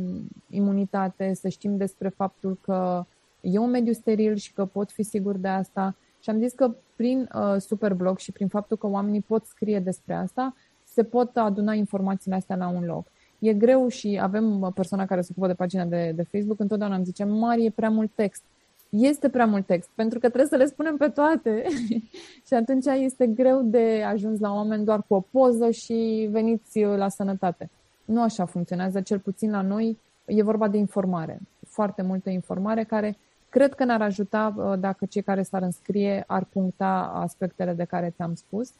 imunitate, 0.50 1.34
să 1.34 1.48
știm 1.48 1.78
despre 1.78 2.10
faptul 2.10 2.58
că 2.62 3.06
e 3.42 3.58
un 3.58 3.70
mediu 3.70 3.94
steril 3.94 4.36
și 4.36 4.54
că 4.54 4.66
pot 4.66 4.92
fi 4.92 5.04
sigur 5.04 5.38
de 5.38 5.48
asta. 5.48 5.96
Și 6.20 6.30
am 6.30 6.40
zis 6.40 6.54
că 6.54 6.76
prin 6.96 7.30
uh, 7.36 7.56
Superblog 7.58 8.18
și 8.18 8.32
prin 8.32 8.48
faptul 8.48 8.78
că 8.78 8.88
oamenii 8.88 9.22
pot 9.22 9.46
scrie 9.46 9.80
despre 9.80 10.14
asta, 10.14 10.56
se 10.84 11.04
pot 11.04 11.38
aduna 11.38 11.74
informațiile 11.74 12.36
astea 12.36 12.56
la 12.56 12.68
un 12.68 12.84
loc. 12.84 13.08
E 13.42 13.54
greu 13.54 13.88
și 13.88 14.20
avem 14.22 14.72
persoana 14.76 15.06
care 15.06 15.22
se 15.22 15.28
ocupă 15.32 15.48
de 15.48 15.54
pagina 15.54 15.86
de, 15.86 16.12
de 16.16 16.24
Facebook, 16.32 16.60
întotdeauna 16.60 16.96
îmi 16.96 17.06
zice, 17.06 17.24
Mari, 17.24 17.66
e 17.66 17.70
prea 17.70 17.90
mult 17.90 18.12
text 18.16 18.44
este 18.92 19.30
prea 19.30 19.46
mult 19.46 19.66
text, 19.66 19.90
pentru 19.96 20.20
că 20.20 20.28
trebuie 20.28 20.50
să 20.50 20.56
le 20.56 20.66
spunem 20.66 20.98
pe 20.98 21.08
toate. 21.08 21.66
și 22.48 22.54
atunci 22.54 22.86
este 22.86 23.28
greu 23.28 23.62
de 23.62 24.04
ajuns 24.08 24.40
la 24.40 24.54
oameni 24.54 24.86
doar 24.86 25.04
cu 25.08 25.14
o 25.14 25.20
poză 25.20 25.70
și 25.70 26.28
veniți 26.32 26.80
la 26.80 27.10
sănătate. 27.10 27.70
Nu 28.06 28.22
așa 28.22 28.46
funcționează, 28.46 29.02
cel 29.02 29.20
puțin 29.20 29.52
la 29.52 29.62
noi 29.62 29.98
e 30.26 30.44
vorba 30.44 30.68
de 30.68 30.78
informare. 30.78 31.40
Foarte 31.68 32.02
multă 32.02 32.30
informare 32.30 32.84
care 32.84 33.18
cred 33.50 33.74
că 33.74 33.84
ne-ar 33.84 34.02
ajuta 34.02 34.54
uh, 34.58 34.80
dacă 34.80 35.06
cei 35.06 35.22
care 35.22 35.44
s-ar 35.44 35.62
înscrie 35.62 36.24
ar 36.28 36.44
puncta 36.44 37.12
aspectele 37.14 37.74
de 37.74 37.84
care 37.84 38.14
ți-am 38.16 38.36
spus. 38.36 38.72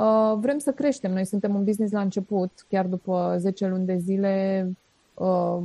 Uh, 0.00 0.38
vrem 0.38 0.58
să 0.58 0.72
creștem. 0.72 1.12
Noi 1.12 1.24
suntem 1.24 1.54
un 1.54 1.64
business 1.64 1.92
la 1.92 2.00
început, 2.00 2.66
chiar 2.68 2.86
după 2.86 3.36
10 3.38 3.66
luni 3.66 3.86
de 3.86 3.96
zile, 3.96 4.66
uh, 5.14 5.58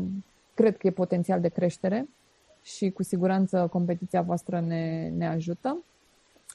cred 0.53 0.77
că 0.77 0.87
e 0.87 0.91
potențial 0.91 1.41
de 1.41 1.47
creștere 1.47 2.07
și 2.63 2.89
cu 2.89 3.03
siguranță 3.03 3.67
competiția 3.71 4.21
voastră 4.21 4.59
ne, 4.59 5.11
ne 5.17 5.27
ajută. 5.27 5.77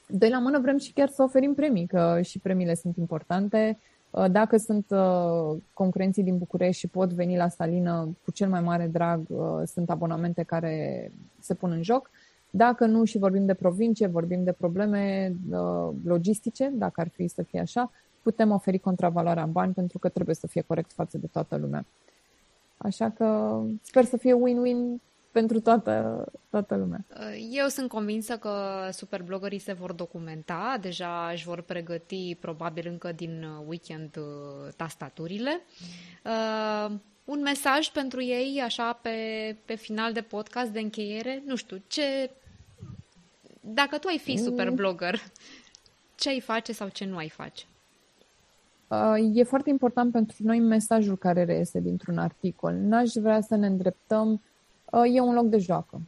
Doi 0.07 0.29
la 0.29 0.39
mână 0.39 0.59
vrem 0.59 0.77
și 0.77 0.93
chiar 0.93 1.09
să 1.09 1.23
oferim 1.23 1.53
premii, 1.53 1.87
că 1.87 2.19
și 2.21 2.39
premiile 2.39 2.75
sunt 2.75 2.97
importante. 2.97 3.77
Uh, 4.09 4.25
dacă 4.31 4.57
sunt 4.57 4.85
uh, 4.89 5.61
concurenții 5.73 6.23
din 6.23 6.37
București 6.37 6.79
și 6.79 6.87
pot 6.87 7.13
veni 7.13 7.37
la 7.37 7.49
Salină 7.49 8.17
cu 8.25 8.31
cel 8.31 8.49
mai 8.49 8.61
mare 8.61 8.87
drag, 8.87 9.21
uh, 9.27 9.61
sunt 9.65 9.89
abonamente 9.89 10.43
care 10.43 11.11
se 11.39 11.53
pun 11.53 11.71
în 11.71 11.83
joc. 11.83 12.09
Dacă 12.53 12.85
nu 12.85 13.03
și 13.03 13.17
vorbim 13.17 13.45
de 13.45 13.53
provincie, 13.53 14.07
vorbim 14.07 14.43
de 14.43 14.51
probleme 14.51 15.33
logistice, 16.03 16.71
dacă 16.73 17.01
ar 17.01 17.07
fi 17.07 17.27
să 17.27 17.43
fie 17.43 17.59
așa, 17.59 17.91
putem 18.21 18.51
oferi 18.51 18.79
contravaloarea 18.79 19.43
în 19.43 19.51
bani 19.51 19.73
pentru 19.73 19.99
că 19.99 20.09
trebuie 20.09 20.35
să 20.35 20.47
fie 20.47 20.61
corect 20.61 20.91
față 20.91 21.17
de 21.17 21.27
toată 21.27 21.57
lumea. 21.57 21.85
Așa 22.77 23.09
că 23.09 23.59
sper 23.81 24.03
să 24.03 24.17
fie 24.17 24.33
win-win 24.33 25.01
pentru 25.31 25.59
toată, 25.59 26.25
toată 26.49 26.75
lumea. 26.75 27.05
Eu 27.51 27.67
sunt 27.67 27.89
convinsă 27.89 28.37
că 28.37 28.51
superblogării 28.91 29.59
se 29.59 29.73
vor 29.73 29.91
documenta, 29.91 30.77
deja 30.81 31.29
își 31.33 31.45
vor 31.45 31.61
pregăti 31.61 32.37
probabil 32.39 32.87
încă 32.87 33.11
din 33.11 33.45
weekend 33.67 34.17
uh, 34.17 34.73
tastaturile. 34.75 35.61
Uh, 36.25 36.91
un 37.25 37.41
mesaj 37.41 37.87
pentru 37.87 38.21
ei, 38.21 38.61
așa, 38.63 38.99
pe, 39.01 39.09
pe 39.65 39.75
final 39.75 40.13
de 40.13 40.21
podcast, 40.21 40.69
de 40.69 40.79
încheiere, 40.79 41.43
nu 41.45 41.55
știu, 41.55 41.81
ce... 41.87 42.29
Dacă 43.61 43.97
tu 43.97 44.07
ai 44.07 44.17
fi 44.17 44.31
mm. 44.31 44.43
superblogger, 44.43 45.21
ce 46.15 46.29
ai 46.29 46.39
face 46.39 46.73
sau 46.73 46.87
ce 46.87 47.05
nu 47.05 47.17
ai 47.17 47.29
face? 47.29 47.65
Uh, 48.87 49.31
e 49.33 49.43
foarte 49.43 49.69
important 49.69 50.11
pentru 50.11 50.35
noi 50.39 50.59
mesajul 50.59 51.17
care 51.17 51.43
reiese 51.43 51.79
dintr-un 51.79 52.17
articol. 52.17 52.73
N-aș 52.73 53.13
vrea 53.13 53.41
să 53.41 53.55
ne 53.55 53.67
îndreptăm 53.67 54.41
e 55.13 55.19
un 55.19 55.33
loc 55.33 55.45
de 55.45 55.57
joacă. 55.57 56.01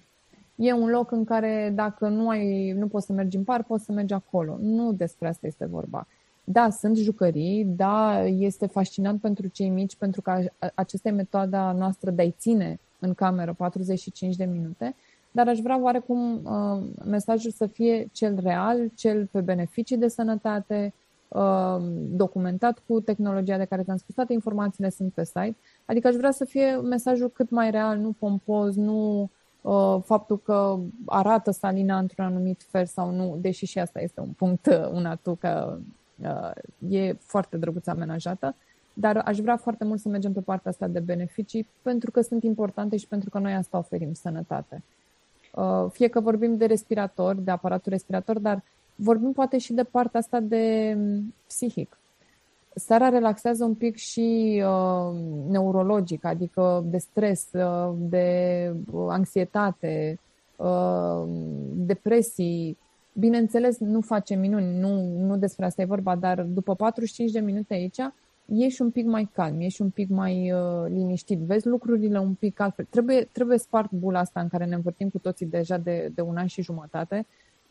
E 0.55 0.73
un 0.73 0.89
loc 0.89 1.11
în 1.11 1.23
care 1.23 1.71
dacă 1.75 2.07
nu, 2.07 2.29
ai, 2.29 2.71
nu 2.71 2.87
poți 2.87 3.05
să 3.05 3.13
mergi 3.13 3.37
în 3.37 3.43
parc, 3.43 3.65
poți 3.65 3.85
să 3.85 3.91
mergi 3.91 4.13
acolo. 4.13 4.57
Nu 4.59 4.93
despre 4.93 5.27
asta 5.27 5.47
este 5.47 5.65
vorba. 5.65 6.07
da, 6.43 6.69
sunt 6.69 6.97
jucării, 6.97 7.65
da, 7.65 8.23
este 8.25 8.65
fascinant 8.65 9.21
pentru 9.21 9.47
cei 9.47 9.69
mici 9.69 9.95
pentru 9.95 10.21
că 10.21 10.39
acesta 10.75 11.09
e 11.09 11.11
metoda 11.11 11.71
noastră 11.71 12.11
de 12.11 12.21
a-i 12.21 12.35
ține 12.37 12.79
în 12.99 13.13
cameră 13.13 13.53
45 13.53 14.35
de 14.35 14.45
minute, 14.45 14.95
dar 15.35 15.47
aș 15.47 15.59
vrea 15.59 15.81
oarecum 15.81 16.41
uh, 16.43 16.83
mesajul 17.05 17.51
să 17.51 17.65
fie 17.65 18.09
cel 18.11 18.39
real, 18.43 18.91
cel 18.95 19.25
pe 19.31 19.41
beneficii 19.41 19.97
de 19.97 20.07
sănătate, 20.07 20.93
uh, 21.27 21.77
documentat 22.09 22.81
cu 22.87 22.99
tehnologia 22.99 23.57
de 23.57 23.65
care 23.65 23.83
ți-am 23.83 23.97
spus, 23.97 24.15
toate 24.15 24.33
informațiile 24.33 24.89
sunt 24.89 25.13
pe 25.13 25.23
site, 25.23 25.55
adică 25.85 26.07
aș 26.07 26.15
vrea 26.15 26.31
să 26.31 26.45
fie 26.45 26.75
mesajul 26.75 27.29
cât 27.29 27.49
mai 27.49 27.71
real, 27.71 27.97
nu 27.97 28.15
pompoz, 28.19 28.75
nu 28.75 29.29
uh, 29.61 29.97
faptul 30.03 30.39
că 30.39 30.79
arată 31.05 31.51
salina 31.51 31.97
într-un 31.97 32.25
anumit 32.25 32.65
fel 32.69 32.85
sau 32.85 33.11
nu, 33.11 33.37
deși 33.41 33.65
și 33.65 33.79
asta 33.79 34.01
este 34.01 34.21
un 34.21 34.31
punct, 34.37 34.65
uh, 34.65 34.89
un 34.91 35.05
atu, 35.05 35.35
că 35.35 35.77
uh, 36.23 36.51
e 36.89 37.13
foarte 37.13 37.57
drăguț 37.57 37.87
amenajată, 37.87 38.55
dar 38.93 39.17
aș 39.17 39.37
vrea 39.37 39.57
foarte 39.57 39.83
mult 39.83 39.99
să 39.99 40.09
mergem 40.09 40.33
pe 40.33 40.41
partea 40.41 40.71
asta 40.71 40.87
de 40.87 40.99
beneficii 40.99 41.67
pentru 41.81 42.11
că 42.11 42.21
sunt 42.21 42.43
importante 42.43 42.97
și 42.97 43.07
pentru 43.07 43.29
că 43.29 43.39
noi 43.39 43.53
asta 43.53 43.77
oferim, 43.77 44.13
sănătate. 44.13 44.83
Uh, 45.55 45.85
fie 45.91 46.07
că 46.07 46.19
vorbim 46.19 46.57
de 46.57 46.65
respirator, 46.65 47.35
de 47.35 47.51
aparatul 47.51 47.91
respirator, 47.91 48.39
dar 48.39 48.63
vorbim 48.95 49.31
poate 49.31 49.57
și 49.57 49.73
de 49.73 49.83
partea 49.83 50.19
asta 50.19 50.39
de 50.39 50.93
mm, 50.97 51.33
psihic. 51.47 51.97
Starea 52.75 53.09
relaxează 53.09 53.63
un 53.63 53.75
pic 53.75 53.95
și 53.95 54.61
uh, 54.65 55.19
neurologic, 55.49 56.25
adică 56.25 56.83
de 56.85 56.97
stres, 56.97 57.47
uh, 57.51 57.93
de 57.97 58.75
anxietate, 59.07 60.19
uh, 60.55 61.23
depresii. 61.73 62.77
Bineînțeles, 63.13 63.77
nu 63.77 64.01
face 64.01 64.35
minuni, 64.35 64.79
nu, 64.79 65.17
nu 65.17 65.37
despre 65.37 65.65
asta 65.65 65.81
e 65.81 65.85
vorba, 65.85 66.15
dar 66.15 66.41
după 66.41 66.75
45 66.75 67.31
de 67.31 67.39
minute 67.39 67.73
aici, 67.73 67.99
ești 68.45 68.81
un 68.81 68.91
pic 68.91 69.05
mai 69.05 69.29
calm, 69.33 69.59
ești 69.59 69.81
un 69.81 69.89
pic 69.89 70.09
mai 70.09 70.51
uh, 70.51 70.85
liniștit, 70.87 71.39
vezi 71.39 71.67
lucrurile 71.67 72.19
un 72.19 72.33
pic 72.33 72.59
altfel. 72.59 72.87
Trebuie, 72.89 73.29
trebuie 73.31 73.57
spart 73.57 73.91
bula 73.91 74.19
asta 74.19 74.39
în 74.39 74.47
care 74.47 74.65
ne 74.65 74.75
învârtim 74.75 75.09
cu 75.09 75.17
toții 75.17 75.45
deja 75.45 75.77
de, 75.77 76.11
de 76.15 76.21
un 76.21 76.37
an 76.37 76.45
și 76.45 76.61
jumătate. 76.61 77.25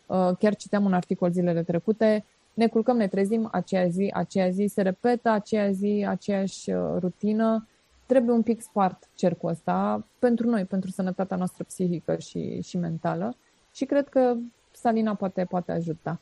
Uh, 0.07 0.31
chiar 0.39 0.55
citeam 0.55 0.85
un 0.85 0.93
articol 0.93 1.31
zilele 1.31 1.63
trecute, 1.63 2.25
ne 2.55 2.67
culcăm, 2.67 2.97
ne 2.97 3.09
trezim 3.09 3.49
aceea 3.53 3.89
zi, 3.89 4.11
aceea 4.15 4.51
zi, 4.51 4.67
se 4.67 4.83
repetă 4.83 5.29
aceea 5.29 5.71
zi, 5.71 6.05
aceeași 6.09 6.71
uh, 6.71 6.97
rutină. 6.99 7.67
Trebuie 8.07 8.35
un 8.35 8.43
pic 8.43 8.61
spart 8.61 9.09
cercul 9.15 9.51
ăsta 9.51 10.07
pentru 10.19 10.49
noi, 10.49 10.65
pentru 10.65 10.91
sănătatea 10.91 11.37
noastră 11.37 11.65
psihică 11.65 12.17
și, 12.17 12.61
și 12.63 12.77
mentală 12.77 13.37
și 13.73 13.85
cred 13.85 14.09
că 14.09 14.37
Salina 14.71 15.15
poate, 15.15 15.45
poate 15.45 15.73
ajuta. 15.73 16.21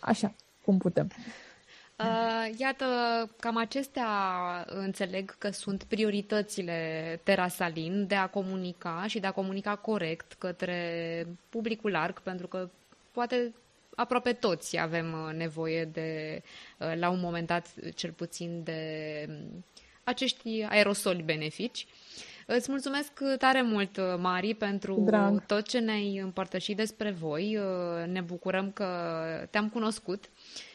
Așa, 0.00 0.34
cum 0.64 0.78
putem. 0.78 1.08
Uh, 1.98 2.54
iată, 2.56 2.84
cam 3.40 3.56
acestea 3.56 4.08
înțeleg 4.66 5.38
că 5.38 5.50
sunt 5.50 5.82
prioritățile 5.84 7.20
Terasalin 7.22 8.06
de 8.06 8.14
a 8.14 8.26
comunica 8.26 9.04
și 9.06 9.18
de 9.20 9.26
a 9.26 9.32
comunica 9.32 9.76
corect 9.76 10.32
către 10.32 11.26
publicul 11.48 11.90
larg, 11.90 12.20
pentru 12.20 12.46
că 12.46 12.68
poate 13.12 13.52
aproape 13.94 14.32
toți 14.32 14.78
avem 14.78 15.12
uh, 15.12 15.34
nevoie 15.34 15.84
de, 15.84 16.42
uh, 16.78 16.92
la 16.96 17.08
un 17.08 17.20
moment 17.20 17.46
dat, 17.46 17.74
cel 17.94 18.10
puțin 18.10 18.60
de 18.64 18.80
um, 19.28 19.64
acești 20.04 20.62
aerosoli 20.68 21.22
benefici. 21.22 21.86
Îți 22.46 22.70
mulțumesc 22.70 23.12
tare 23.38 23.62
mult, 23.62 24.00
Mari, 24.18 24.54
pentru 24.54 25.02
Drag. 25.06 25.46
tot 25.46 25.68
ce 25.68 25.78
ne-ai 25.78 26.16
împărtășit 26.16 26.76
despre 26.76 27.10
voi. 27.10 27.58
Ne 28.06 28.20
bucurăm 28.20 28.70
că 28.70 28.86
te-am 29.50 29.68
cunoscut 29.68 30.24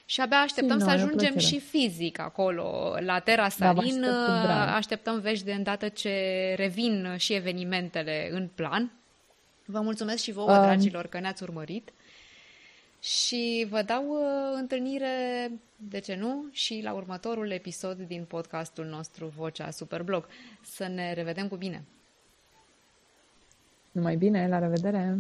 și 0.10 0.22
abia 0.22 0.38
așteptăm 0.38 0.78
și 0.78 0.84
să 0.84 0.90
ajungem 0.90 1.38
și 1.38 1.60
fizic 1.60 2.20
acolo, 2.20 2.96
la 3.00 3.20
Terra 3.20 3.50
Salin. 3.50 4.02
Da, 4.02 4.76
așteptăm 4.76 5.20
vești 5.20 5.46
de 5.46 5.54
îndată 5.54 5.88
ce 5.88 6.54
revin 6.58 7.16
și 7.18 7.34
evenimentele 7.34 8.30
în 8.32 8.50
plan. 8.56 8.92
Vă 9.66 9.82
mulțumesc 9.82 10.24
și 10.24 10.32
vouă, 10.32 10.52
um. 10.52 10.62
dragilor, 10.62 11.08
că 11.08 11.20
ne-ați 11.20 11.44
urmărit. 11.44 11.90
Și 13.02 13.68
vă 13.70 13.82
dau 13.82 14.08
uh, 14.08 14.58
întâlnire, 14.60 15.52
de 15.76 16.00
ce 16.00 16.16
nu, 16.16 16.46
și 16.52 16.82
la 16.84 16.94
următorul 16.94 17.52
episod 17.52 17.98
din 17.98 18.24
podcastul 18.24 18.86
nostru 18.86 19.34
Vocea 19.38 19.70
Superblog. 19.70 20.28
Să 20.62 20.88
ne 20.88 21.14
revedem 21.14 21.48
cu 21.48 21.56
bine! 21.56 21.84
Numai 23.92 24.16
bine, 24.16 24.48
la 24.48 24.60
revedere! 24.60 25.18